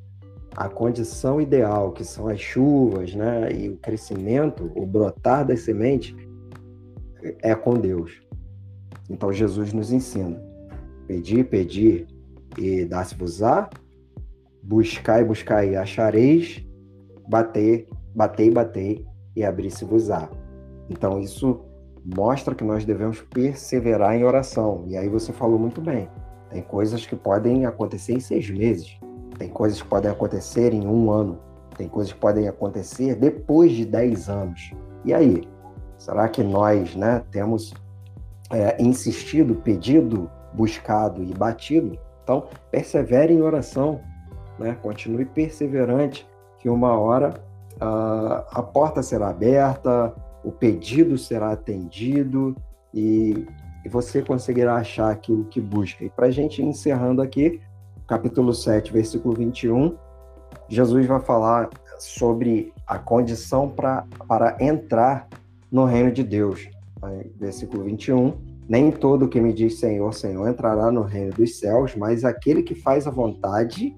a 0.56 0.70
condição 0.70 1.42
ideal, 1.42 1.92
que 1.92 2.04
são 2.06 2.28
as 2.28 2.40
chuvas, 2.40 3.14
né, 3.14 3.52
e 3.52 3.70
o 3.70 3.78
crescimento, 3.78 4.72
o 4.76 4.86
brotar 4.86 5.46
das 5.46 5.62
sementes, 5.62 6.16
é 7.42 7.56
com 7.56 7.74
Deus. 7.74 8.22
Então 9.10 9.32
Jesus 9.32 9.74
nos 9.74 9.92
ensina: 9.92 10.42
pedir, 11.08 11.46
pedir 11.46 12.08
e 12.58 12.86
dar-se-vos-á, 12.86 13.70
buscar 14.62 15.22
e 15.22 15.26
buscar 15.26 15.66
e 15.66 15.76
achareis, 15.76 16.66
bater, 17.28 17.88
bater 18.16 18.48
e 18.48 18.52
bater 18.52 19.06
e 19.36 19.44
abrir-se-vos-á. 19.44 20.30
Então 20.90 21.20
isso 21.20 21.62
mostra 22.04 22.54
que 22.54 22.64
nós 22.64 22.86
devemos 22.86 23.22
perseverar 23.22 24.16
em 24.16 24.24
oração. 24.24 24.84
E 24.88 24.98
aí 24.98 25.08
você 25.08 25.32
falou 25.32 25.58
muito 25.58 25.82
bem. 25.82 26.10
Tem 26.50 26.62
coisas 26.62 27.06
que 27.06 27.16
podem 27.16 27.66
acontecer 27.66 28.14
em 28.14 28.20
seis 28.20 28.50
meses, 28.50 29.00
tem 29.40 29.50
coisas 29.50 29.82
que 29.82 29.88
podem 29.88 30.12
acontecer 30.12 30.74
em 30.74 30.86
um 30.86 31.10
ano, 31.12 31.40
tem 31.76 31.88
coisas 31.88 32.14
que 32.14 32.20
podem 32.20 32.48
acontecer 32.48 33.16
depois 33.16 33.72
de 33.72 33.86
dez 33.86 34.30
anos. 34.30 34.72
E 35.04 35.14
aí? 35.14 35.44
Será 35.98 36.28
que 36.28 36.44
nós 36.44 36.96
né, 36.96 37.24
temos 37.32 37.74
é, 38.54 38.82
insistido, 38.82 39.56
pedido, 39.56 40.30
buscado 40.54 41.24
e 41.24 41.34
batido? 41.34 41.98
Então, 42.24 42.48
persevere 42.72 43.34
em 43.34 43.42
oração, 43.42 44.00
né? 44.58 44.78
continue 44.82 45.26
perseverante, 45.26 46.26
que 46.60 46.70
uma 46.70 46.98
hora 46.98 47.34
uh, 47.76 48.46
a 48.52 48.64
porta 48.64 49.04
será 49.04 49.30
aberta, 49.30 50.14
o 50.44 50.52
pedido 50.52 51.18
será 51.18 51.52
atendido 51.52 52.56
e 52.94 53.46
e 53.84 53.90
você 53.90 54.22
conseguirá 54.22 54.76
achar 54.76 55.12
aquilo 55.12 55.44
que 55.46 55.60
busca. 55.60 56.04
E 56.06 56.10
para 56.10 56.28
a 56.28 56.32
gente 56.32 56.64
encerrando 56.64 57.22
aqui, 57.22 57.60
capítulo 58.08 58.54
7, 58.54 58.94
versículo 58.94 59.36
21, 59.36 59.98
Jesus 60.70 61.06
vai 61.06 61.20
falar 61.20 61.70
sobre 62.00 62.74
a 62.88 62.98
condição 62.98 63.70
pra, 63.70 64.06
para 64.28 64.58
entrar 64.60 65.28
no 65.72 65.86
reino 65.86 66.12
de 66.12 66.24
Deus. 66.24 66.70
Versículo 67.38 67.84
21, 67.84 68.34
nem 68.68 68.92
todo 68.92 69.28
que 69.28 69.42
me 69.42 69.54
diz 69.54 69.80
Senhor, 69.80 70.14
Senhor 70.14 70.48
entrará 70.48 70.92
no 70.92 71.02
reino 71.02 71.34
dos 71.34 71.60
céus, 71.60 71.96
mas 71.96 72.24
aquele 72.24 72.64
que 72.64 72.76
faz 72.76 73.06
a 73.06 73.12
vontade 73.12 73.96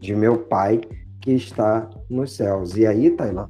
de 0.00 0.14
meu 0.14 0.38
Pai 0.38 0.80
que 1.20 1.32
está 1.32 1.88
nos 2.10 2.34
céus. 2.34 2.76
E 2.76 2.86
aí, 2.86 3.10
Tailã, 3.10 3.48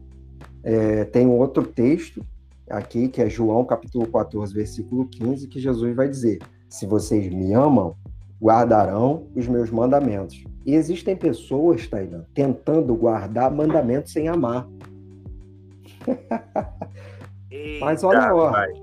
é, 0.62 1.04
tem 1.04 1.26
um 1.26 1.38
outro 1.38 1.64
texto 1.64 2.24
aqui, 2.68 3.08
que 3.08 3.22
é 3.22 3.28
João 3.28 3.64
capítulo 3.64 4.06
14, 4.06 4.52
versículo 4.54 5.06
15, 5.06 5.48
que 5.48 5.58
Jesus 5.58 5.96
vai 5.96 6.08
dizer: 6.08 6.38
Se 6.68 6.86
vocês 6.86 7.32
me 7.32 7.52
amam, 7.54 7.96
guardarão 8.40 9.26
os 9.34 9.48
meus 9.48 9.70
mandamentos. 9.70 10.44
E 10.66 10.74
existem 10.74 11.16
pessoas, 11.16 11.86
Tainan, 11.88 12.24
tentando 12.34 12.94
guardar 12.94 13.50
mandamentos 13.50 14.12
sem 14.12 14.28
amar. 14.28 14.68
Mas 17.80 18.02
olha 18.02 18.34
ordem. 18.34 18.81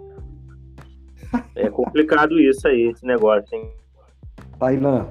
É 1.56 1.70
complicado 1.70 2.40
isso 2.40 2.68
aí, 2.68 2.90
esse 2.90 3.06
negócio, 3.06 3.56
hein? 3.56 3.70
Tailan, 4.58 5.08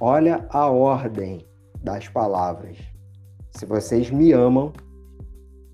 olha 0.00 0.46
a 0.50 0.68
ordem 0.68 1.44
das 1.82 2.08
palavras. 2.08 2.78
Se 3.50 3.66
vocês 3.66 4.10
me 4.10 4.32
amam, 4.32 4.72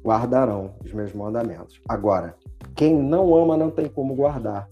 guardarão 0.04 0.74
os 0.84 0.92
meus 0.92 1.12
mandamentos. 1.12 1.80
Agora, 1.88 2.34
quem 2.74 2.94
não 2.94 3.34
ama 3.34 3.56
não 3.56 3.70
tem 3.70 3.88
como 3.88 4.14
guardar, 4.14 4.68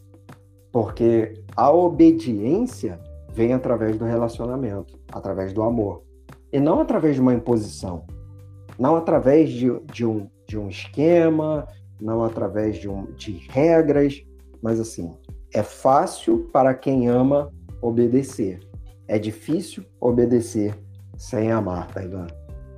porque 0.73 1.35
a 1.57 1.71
obediência 1.71 3.01
vem 3.33 3.53
através 3.53 3.97
do 3.97 4.05
relacionamento, 4.05 4.99
através 5.13 5.53
do 5.53 5.63
amor, 5.63 6.03
e 6.53 6.59
não 6.59 6.81
através 6.81 7.15
de 7.15 7.21
uma 7.21 7.35
imposição, 7.35 8.05
não 8.79 8.97
através 8.97 9.51
de, 9.51 9.79
de, 9.93 10.05
um, 10.05 10.29
de 10.49 10.59
um 10.59 10.69
esquema, 10.69 11.67
não 12.01 12.25
através 12.25 12.77
de, 12.79 12.89
um, 12.89 13.13
de 13.13 13.33
regras, 13.51 14.23
mas 14.63 14.81
assim, 14.81 15.17
é 15.53 15.63
fácil 15.63 16.49
para 16.53 16.75
quem 16.75 17.09
ama 17.09 17.53
obedecer. 17.81 18.61
É 19.09 19.19
difícil 19.19 19.85
obedecer 20.01 20.75
sem 21.17 21.51
amar, 21.51 21.89
Taiwan. 21.93 22.27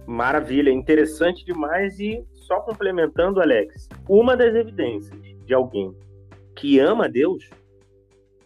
Maravilha, 0.07 0.70
interessante 0.70 1.45
demais 1.45 1.99
e 2.01 2.24
só 2.33 2.61
complementando, 2.61 3.41
Alex, 3.41 3.89
uma 4.09 4.37
das 4.37 4.55
evidências 4.55 5.20
de 5.47 5.55
alguém 5.55 5.95
que 6.57 6.78
ama 6.78 7.09
Deus 7.09 7.49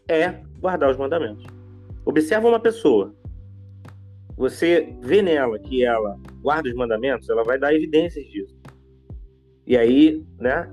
é 0.08 0.40
guardar 0.60 0.90
os 0.90 0.96
mandamentos. 0.96 1.44
Observa 2.04 2.48
uma 2.48 2.60
pessoa. 2.60 3.14
Você 4.36 4.94
vê 5.00 5.22
nela 5.22 5.58
que 5.58 5.84
ela 5.84 6.18
guarda 6.42 6.68
os 6.68 6.74
mandamentos, 6.74 7.28
ela 7.28 7.42
vai 7.42 7.58
dar 7.58 7.74
evidências 7.74 8.24
disso. 8.26 8.54
E 9.66 9.76
aí, 9.76 10.22
né, 10.38 10.70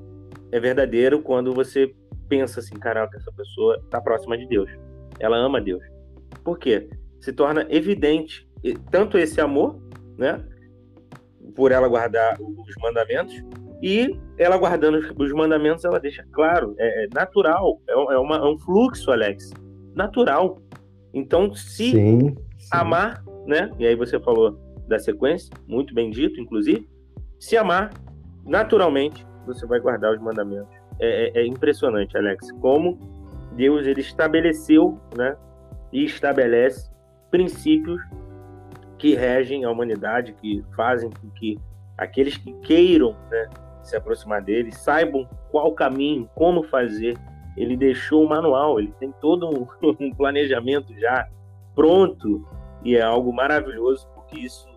é 0.51 0.59
verdadeiro 0.59 1.21
quando 1.21 1.53
você 1.53 1.93
pensa 2.33 2.59
assim, 2.59 2.75
caraca, 2.79 3.15
essa 3.17 3.31
pessoa 3.31 3.79
está 3.83 4.01
próxima 4.01 4.35
de 4.35 4.47
Deus. 4.47 4.69
Ela 5.19 5.37
ama 5.37 5.61
Deus. 5.61 5.83
Por 6.43 6.57
quê? 6.57 6.89
Se 7.21 7.31
torna 7.31 7.67
evidente 7.69 8.49
tanto 8.89 9.19
esse 9.19 9.39
amor, 9.39 9.79
né, 10.17 10.43
por 11.55 11.71
ela 11.71 11.87
guardar 11.87 12.39
os 12.41 12.75
mandamentos 12.81 13.43
E 13.81 14.17
ela 14.37 14.57
guardando 14.57 14.97
os 15.19 15.31
mandamentos, 15.33 15.83
ela 15.83 15.99
deixa 15.99 16.25
claro, 16.31 16.73
é, 16.79 17.03
é 17.03 17.07
natural, 17.13 17.81
é, 17.87 17.91
é, 17.91 18.17
uma, 18.17 18.37
é, 18.37 18.43
um 18.43 18.57
fluxo, 18.57 19.11
Alex, 19.11 19.51
natural. 19.93 20.57
Então, 21.13 21.53
se 21.53 21.91
sim, 21.91 22.19
sim. 22.29 22.69
amar, 22.71 23.21
né? 23.45 23.69
E 23.77 23.85
aí 23.85 23.95
você 23.95 24.17
falou 24.21 24.57
da 24.87 24.97
sequência, 24.97 25.53
muito 25.67 25.93
bem 25.93 26.09
dito, 26.09 26.39
inclusive. 26.39 26.87
Se 27.37 27.57
amar, 27.57 27.91
naturalmente, 28.45 29.25
você 29.45 29.65
vai 29.67 29.81
guardar 29.81 30.13
os 30.13 30.21
mandamentos. 30.21 30.82
É, 30.99 31.39
é, 31.39 31.41
é 31.41 31.45
impressionante, 31.47 32.17
Alex, 32.17 32.51
como 32.61 32.97
Deus 33.53 33.85
ele 33.85 34.01
estabeleceu, 34.01 34.99
né? 35.15 35.35
E 35.91 36.05
estabelece 36.05 36.89
princípios 37.29 38.01
que 38.97 39.15
regem 39.15 39.65
a 39.65 39.71
humanidade, 39.71 40.33
que 40.33 40.63
fazem 40.75 41.09
com 41.09 41.29
que 41.31 41.59
aqueles 41.97 42.37
que 42.37 42.53
queiram 42.61 43.15
né, 43.29 43.49
se 43.81 43.95
aproximar 43.95 44.41
dele 44.41 44.71
saibam 44.71 45.27
qual 45.51 45.71
caminho, 45.73 46.29
como 46.35 46.63
fazer. 46.63 47.17
Ele 47.55 47.77
deixou 47.77 48.23
o 48.23 48.29
manual, 48.29 48.79
ele 48.79 48.93
tem 48.99 49.11
todo 49.21 49.47
um, 49.47 49.67
um 49.99 50.11
planejamento 50.11 50.97
já 50.99 51.27
pronto 51.75 52.47
e 52.83 52.95
é 52.95 53.01
algo 53.01 53.31
maravilhoso, 53.31 54.07
porque 54.15 54.39
isso 54.39 54.67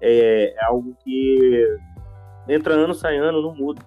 é, 0.00 0.54
é 0.56 0.64
algo 0.64 0.96
que 1.04 1.78
entra 2.48 2.74
ano, 2.74 2.94
sai 2.94 3.16
ano, 3.16 3.42
não 3.42 3.54
muda. 3.54 3.82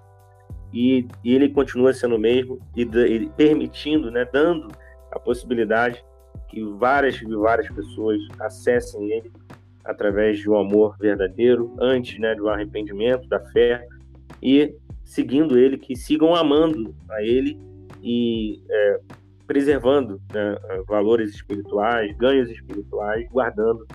E, 0.74 1.07
e 1.24 1.36
ele 1.36 1.49
continua 1.49 1.93
sendo 1.93 2.15
o 2.15 2.19
mesmo 2.19 2.59
e, 2.76 2.84
e, 2.84 3.30
permitindo, 3.30 4.09
né, 4.09 4.26
dando 4.32 4.69
a 5.11 5.19
possibilidade 5.19 6.03
que 6.47 6.63
várias 6.63 7.15
e 7.15 7.26
várias 7.36 7.69
pessoas 7.69 8.19
acessem 8.39 9.11
ele 9.11 9.32
através 9.84 10.39
de 10.39 10.49
um 10.49 10.57
amor 10.57 10.95
verdadeiro, 10.99 11.76
antes 11.80 12.19
né, 12.19 12.36
do 12.36 12.47
arrependimento, 12.49 13.28
da 13.28 13.39
fé, 13.39 13.86
e 14.41 14.76
seguindo 15.03 15.57
ele, 15.57 15.78
que 15.78 15.95
sigam 15.95 16.36
amando 16.36 16.95
a 17.09 17.24
ele 17.24 17.59
e 18.01 18.61
é, 18.69 18.99
preservando 19.47 20.22
né, 20.34 20.57
valores 20.88 21.36
espirituais, 21.36 22.15
ganhos 22.17 22.49
espirituais, 22.49 23.28
guardando 23.30 23.86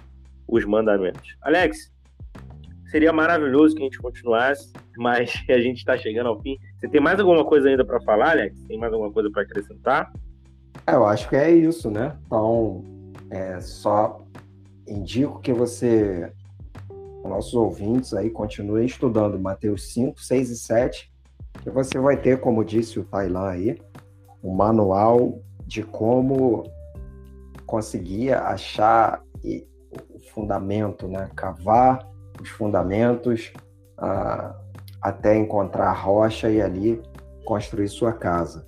os 0.47 0.65
mandamentos. 0.65 1.37
Alex, 1.43 1.93
seria 2.91 3.13
maravilhoso 3.13 3.75
que 3.75 3.83
a 3.83 3.85
gente 3.85 3.99
continuasse, 3.99 4.73
mas 4.97 5.33
a 5.49 5.61
gente 5.61 5.79
está 5.79 5.97
chegando 5.97 6.29
ao 6.29 6.41
fim. 6.41 6.57
Você 6.79 6.89
tem 6.89 7.01
mais 7.01 7.19
alguma 7.19 7.45
coisa 7.45 7.69
ainda 7.69 7.85
para 7.85 8.01
falar, 8.03 8.33
Alex? 8.33 8.59
Tem 8.67 8.79
mais 8.79 8.93
alguma 8.93 9.13
coisa 9.13 9.31
para 9.31 9.43
acrescentar? 9.43 10.13
É, 10.87 10.95
eu 10.95 11.07
acho 11.07 11.29
que 11.29 11.37
é 11.37 11.51
isso, 11.51 11.91
né? 11.91 12.17
Então, 12.27 12.85
é 13.31 13.61
só 13.61 14.25
indico 14.87 15.41
que 15.41 15.53
você, 15.53 16.33
nossos 17.25 17.55
ouvintes 17.55 18.15
aí, 18.15 18.31
continuem 18.31 18.87
estudando 18.87 19.39
Mateus 19.39 19.93
5, 19.93 20.21
6 20.21 20.51
e 20.51 20.57
7, 20.57 21.13
que 21.63 21.71
você 21.71 21.99
vai 21.99 22.17
ter, 22.17 22.41
como 22.41 22.65
disse 22.65 23.01
o 23.01 23.05
Tailan 23.05 23.49
aí, 23.49 23.79
um 24.43 24.55
manual 24.55 25.41
de 25.67 25.83
como 25.83 26.63
conseguir 27.65 28.33
achar 28.33 29.21
o 29.43 30.21
fundamento, 30.33 31.09
né? 31.09 31.29
Cavar 31.35 32.07
os 32.41 32.49
fundamentos 32.49 33.53
ah, 33.99 34.55
até 35.01 35.37
encontrar 35.37 35.89
a 35.89 35.95
rocha 35.95 36.51
e 36.51 36.61
ali 36.61 37.01
construir 37.45 37.89
sua 37.89 38.13
casa. 38.13 38.67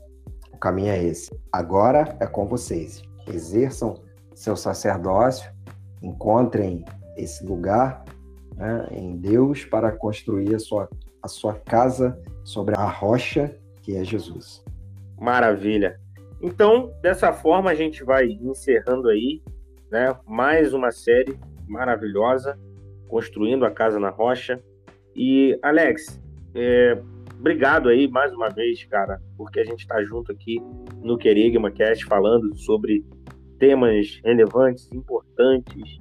O 0.52 0.58
caminho 0.58 0.90
é 0.90 1.02
esse. 1.02 1.30
Agora 1.52 2.16
é 2.20 2.26
com 2.26 2.46
vocês. 2.46 3.02
Exerçam 3.26 3.94
seu 4.34 4.56
sacerdócio 4.56 5.50
encontrem 6.02 6.84
esse 7.16 7.44
lugar 7.44 8.04
né, 8.56 8.86
em 8.92 9.16
Deus 9.16 9.64
para 9.64 9.92
construir 9.92 10.54
a 10.54 10.58
sua, 10.58 10.88
a 11.22 11.28
sua 11.28 11.54
casa 11.54 12.18
sobre 12.44 12.76
a 12.76 12.84
rocha 12.84 13.54
que 13.82 13.96
é 13.96 14.04
Jesus. 14.04 14.64
Maravilha. 15.20 16.00
Então, 16.40 16.92
dessa 17.02 17.32
forma, 17.32 17.70
a 17.70 17.74
gente 17.74 18.04
vai 18.04 18.26
encerrando 18.26 19.08
aí 19.08 19.42
né, 19.90 20.16
mais 20.24 20.72
uma 20.72 20.92
série 20.92 21.36
maravilhosa, 21.66 22.58
Construindo 23.09 23.64
a 23.64 23.70
Casa 23.70 23.98
na 23.98 24.11
Rocha. 24.11 24.62
E, 25.14 25.59
Alex, 25.62 26.20
é, 26.54 27.00
obrigado 27.38 27.88
aí 27.88 28.09
mais 28.09 28.32
uma 28.32 28.48
vez, 28.48 28.84
cara, 28.84 29.20
porque 29.36 29.61
a 29.61 29.64
gente 29.64 29.80
está 29.80 30.02
junto 30.04 30.32
aqui 30.32 30.61
no 31.02 31.18
Querigma 31.18 31.70
Cast 31.70 32.04
falando 32.04 32.56
sobre 32.56 33.04
temas 33.59 34.20
relevantes, 34.24 34.90
importantes, 34.92 36.00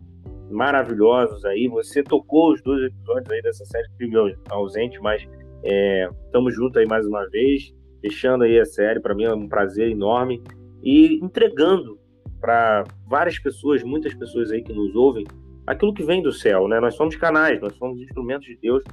maravilhosos 0.49 1.43
aí. 1.45 1.67
Você 1.67 2.03
tocou 2.03 2.53
os 2.53 2.61
dois 2.61 2.83
episódios 2.83 3.29
aí 3.31 3.41
dessa 3.41 3.65
série 3.65 3.87
que 3.97 4.35
ausente, 4.49 4.99
mas 4.99 5.27
é, 5.63 6.09
estamos 6.25 6.55
juntos 6.55 6.77
aí 6.77 6.85
mais 6.85 7.05
uma 7.05 7.27
vez, 7.29 7.73
fechando 8.01 8.43
aí 8.43 8.59
a 8.59 8.65
série. 8.65 8.99
Para 8.99 9.15
mim 9.15 9.23
é 9.23 9.33
um 9.33 9.47
prazer 9.47 9.89
enorme 9.89 10.41
e 10.83 11.19
entregando 11.23 11.99
para 12.39 12.83
várias 13.07 13.39
pessoas, 13.39 13.83
muitas 13.83 14.13
pessoas 14.13 14.51
aí 14.51 14.61
que 14.61 14.73
nos 14.73 14.95
ouvem, 14.95 15.25
aquilo 15.67 15.93
que 15.93 16.03
vem 16.03 16.23
do 16.23 16.31
céu, 16.31 16.67
né? 16.67 16.79
Nós 16.79 16.95
somos 16.95 17.15
canais, 17.17 17.59
nós 17.61 17.75
somos 17.75 18.01
instrumentos 18.01 18.47
de 18.47 18.57
Deus 18.57 18.83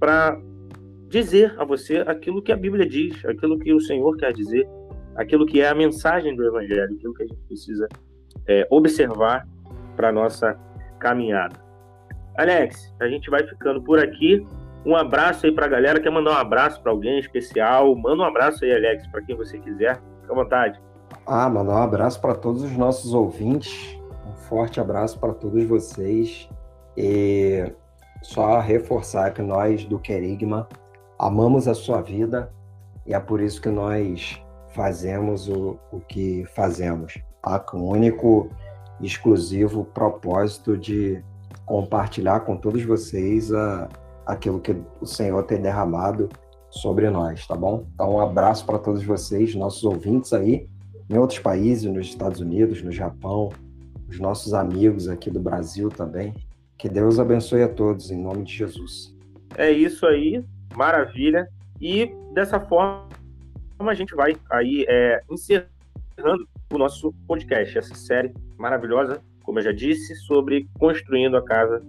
para 0.00 0.40
dizer 1.08 1.54
a 1.58 1.64
você 1.64 1.98
aquilo 1.98 2.40
que 2.40 2.50
a 2.50 2.56
Bíblia 2.56 2.88
diz, 2.88 3.22
aquilo 3.26 3.58
que 3.58 3.72
o 3.72 3.80
Senhor 3.80 4.16
quer 4.16 4.32
dizer, 4.32 4.66
aquilo 5.14 5.44
que 5.44 5.60
é 5.60 5.68
a 5.68 5.74
mensagem 5.74 6.34
do 6.34 6.44
Evangelho, 6.44 6.94
aquilo 6.94 7.12
que 7.12 7.22
a 7.22 7.26
gente 7.26 7.40
precisa 7.46 7.86
é, 8.48 8.66
observar 8.70 9.46
para 9.94 10.10
nossa 10.10 10.58
caminhada. 10.98 11.60
Alex, 12.36 12.94
a 12.98 13.06
gente 13.08 13.28
vai 13.28 13.46
ficando 13.46 13.82
por 13.82 13.98
aqui. 13.98 14.44
Um 14.86 14.96
abraço 14.96 15.44
aí 15.44 15.52
para 15.52 15.66
a 15.66 15.68
galera. 15.68 16.00
Quer 16.00 16.10
mandar 16.10 16.30
um 16.30 16.38
abraço 16.38 16.82
para 16.82 16.90
alguém 16.90 17.18
especial? 17.18 17.94
Manda 17.94 18.22
um 18.22 18.26
abraço 18.26 18.64
aí, 18.64 18.74
Alex, 18.74 19.06
para 19.08 19.20
quem 19.22 19.36
você 19.36 19.58
quiser. 19.58 20.00
Fica 20.22 20.32
à 20.32 20.34
vontade. 20.34 20.80
Ah, 21.26 21.48
mandar 21.50 21.74
um 21.74 21.82
abraço 21.82 22.20
para 22.20 22.34
todos 22.34 22.62
os 22.62 22.72
nossos 22.72 23.12
ouvintes. 23.12 24.00
Um 24.26 24.34
forte 24.34 24.80
abraço 24.80 25.18
para 25.18 25.32
todos 25.32 25.64
vocês. 25.64 26.48
E 26.96 27.72
só 28.22 28.60
reforçar 28.60 29.32
que 29.32 29.42
nós 29.42 29.84
do 29.84 29.98
Querigma 29.98 30.68
amamos 31.18 31.66
a 31.66 31.74
sua 31.74 32.00
vida 32.00 32.52
e 33.06 33.14
é 33.14 33.20
por 33.20 33.40
isso 33.40 33.60
que 33.60 33.68
nós 33.68 34.40
fazemos 34.68 35.48
o, 35.48 35.78
o 35.90 36.00
que 36.00 36.44
fazemos 36.54 37.18
tá? 37.42 37.58
com 37.58 37.78
o 37.78 37.90
único 37.90 38.48
exclusivo 39.00 39.84
propósito 39.84 40.76
de 40.76 41.22
compartilhar 41.66 42.40
com 42.40 42.56
todos 42.56 42.82
vocês 42.84 43.52
a, 43.52 43.88
aquilo 44.24 44.60
que 44.60 44.76
o 45.00 45.06
Senhor 45.06 45.42
tem 45.44 45.60
derramado 45.60 46.28
sobre 46.70 47.10
nós, 47.10 47.46
tá 47.46 47.54
bom? 47.54 47.86
Então, 47.94 48.14
um 48.14 48.20
abraço 48.20 48.64
para 48.64 48.78
todos 48.78 49.04
vocês, 49.04 49.54
nossos 49.54 49.84
ouvintes 49.84 50.32
aí, 50.32 50.68
em 51.10 51.18
outros 51.18 51.38
países, 51.38 51.84
nos 51.84 52.06
Estados 52.06 52.40
Unidos, 52.40 52.82
no 52.82 52.90
Japão, 52.90 53.50
os 54.12 54.20
nossos 54.20 54.52
amigos 54.52 55.08
aqui 55.08 55.30
do 55.30 55.40
Brasil 55.40 55.88
também. 55.88 56.34
Que 56.76 56.86
Deus 56.88 57.18
abençoe 57.18 57.62
a 57.62 57.68
todos, 57.68 58.10
em 58.10 58.20
nome 58.20 58.44
de 58.44 58.52
Jesus. 58.52 59.16
É 59.56 59.70
isso 59.70 60.06
aí, 60.06 60.44
maravilha. 60.74 61.48
E 61.80 62.14
dessa 62.34 62.60
forma 62.60 63.08
a 63.80 63.94
gente 63.94 64.14
vai 64.14 64.36
aí 64.50 64.84
é, 64.86 65.22
encerrando 65.30 66.46
o 66.70 66.78
nosso 66.78 67.12
podcast, 67.26 67.78
essa 67.78 67.94
série 67.94 68.32
maravilhosa, 68.58 69.20
como 69.42 69.58
eu 69.58 69.62
já 69.62 69.72
disse, 69.72 70.14
sobre 70.14 70.68
construindo 70.78 71.36
a 71.36 71.42
casa 71.42 71.82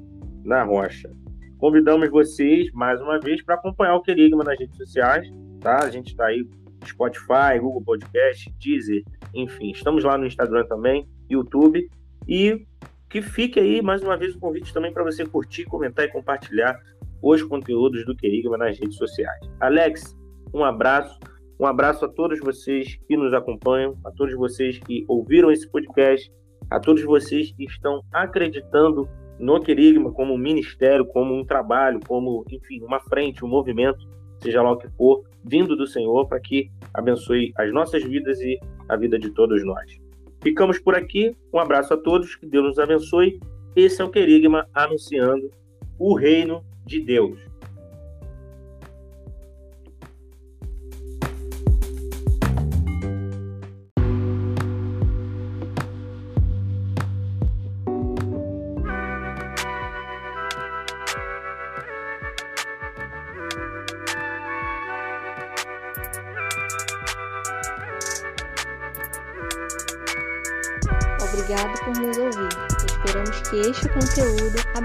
na 0.44 0.64
rocha. 0.64 1.12
Convidamos 1.58 2.10
vocês, 2.10 2.72
mais 2.74 3.02
uma 3.02 3.20
vez, 3.20 3.44
para 3.44 3.56
acompanhar 3.56 3.96
o 3.96 4.02
Querigma 4.02 4.44
nas 4.44 4.58
redes 4.58 4.78
sociais, 4.78 5.30
tá? 5.60 5.84
A 5.84 5.90
gente 5.90 6.08
está 6.08 6.28
aí 6.28 6.48
Spotify, 6.86 7.60
Google 7.60 7.84
Podcast, 7.84 8.52
Deezer, 8.60 9.04
enfim, 9.34 9.72
estamos 9.72 10.04
lá 10.04 10.18
no 10.18 10.26
Instagram 10.26 10.66
também, 10.66 11.08
YouTube, 11.30 11.90
e 12.28 12.66
que 13.10 13.22
fique 13.22 13.60
aí, 13.60 13.82
mais 13.82 14.02
uma 14.02 14.18
vez, 14.18 14.36
o 14.36 14.40
convite 14.40 14.74
também 14.74 14.92
para 14.92 15.04
você 15.04 15.26
curtir, 15.26 15.66
comentar 15.66 16.06
e 16.06 16.12
compartilhar 16.12 16.80
os 17.22 17.42
conteúdos 17.44 18.06
do 18.06 18.16
Querigma 18.16 18.58
nas 18.58 18.78
redes 18.78 18.98
sociais. 18.98 19.40
Alex, 19.60 20.18
um 20.54 20.64
abraço 20.64 21.20
um 21.60 21.66
abraço 21.66 22.04
a 22.04 22.10
todos 22.10 22.40
vocês 22.40 23.00
que 23.08 23.16
nos 23.16 23.34
acompanham, 23.34 23.96
a 24.04 24.12
todos 24.12 24.34
vocês 24.36 24.80
que 24.80 25.06
ouviram 25.08 25.52
esse 25.52 25.70
podcast, 25.70 26.32
a 26.70 26.80
todos 26.80 27.04
vocês 27.04 27.54
que 27.54 27.64
estão 27.64 28.02
acreditando 28.12 29.08
no 29.40 29.62
Querigma 29.62 30.12
como 30.12 30.34
um 30.34 30.38
ministério, 30.38 31.06
como 31.06 31.34
um 31.34 31.46
trabalho, 31.46 32.00
como, 32.08 32.44
enfim, 32.50 32.82
uma 32.82 33.00
frente, 33.00 33.46
um 33.46 33.48
movimento, 33.48 34.00
seja 34.42 34.62
lá 34.62 34.72
o 34.72 34.78
que 34.78 34.90
for, 34.90 35.24
vindo 35.46 35.76
do 35.76 35.86
Senhor 35.88 36.28
para 36.28 36.40
que 36.40 36.70
abençoe 36.94 37.54
as 37.56 37.72
nossas 37.72 38.04
vidas 38.04 38.42
e 38.42 38.60
a 38.90 38.98
vida 38.98 39.18
de 39.18 39.30
todos 39.30 39.64
nós. 39.64 40.03
Ficamos 40.44 40.78
por 40.78 40.94
aqui. 40.94 41.36
Um 41.54 41.58
abraço 41.58 41.94
a 41.94 41.98
todos, 41.98 42.36
que 42.36 42.46
Deus 42.46 42.66
nos 42.66 42.80
abençoe. 42.80 43.40
Esse 43.76 44.02
é 44.02 44.06
o 44.06 44.10
Querigma 44.10 44.68
anunciando 44.74 45.50
o 45.98 46.14
reino 46.14 46.64
de 46.86 47.00
Deus. 47.00 47.40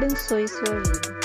Abençoe 0.09 0.49
sua 0.49 0.81
vida. 0.81 1.18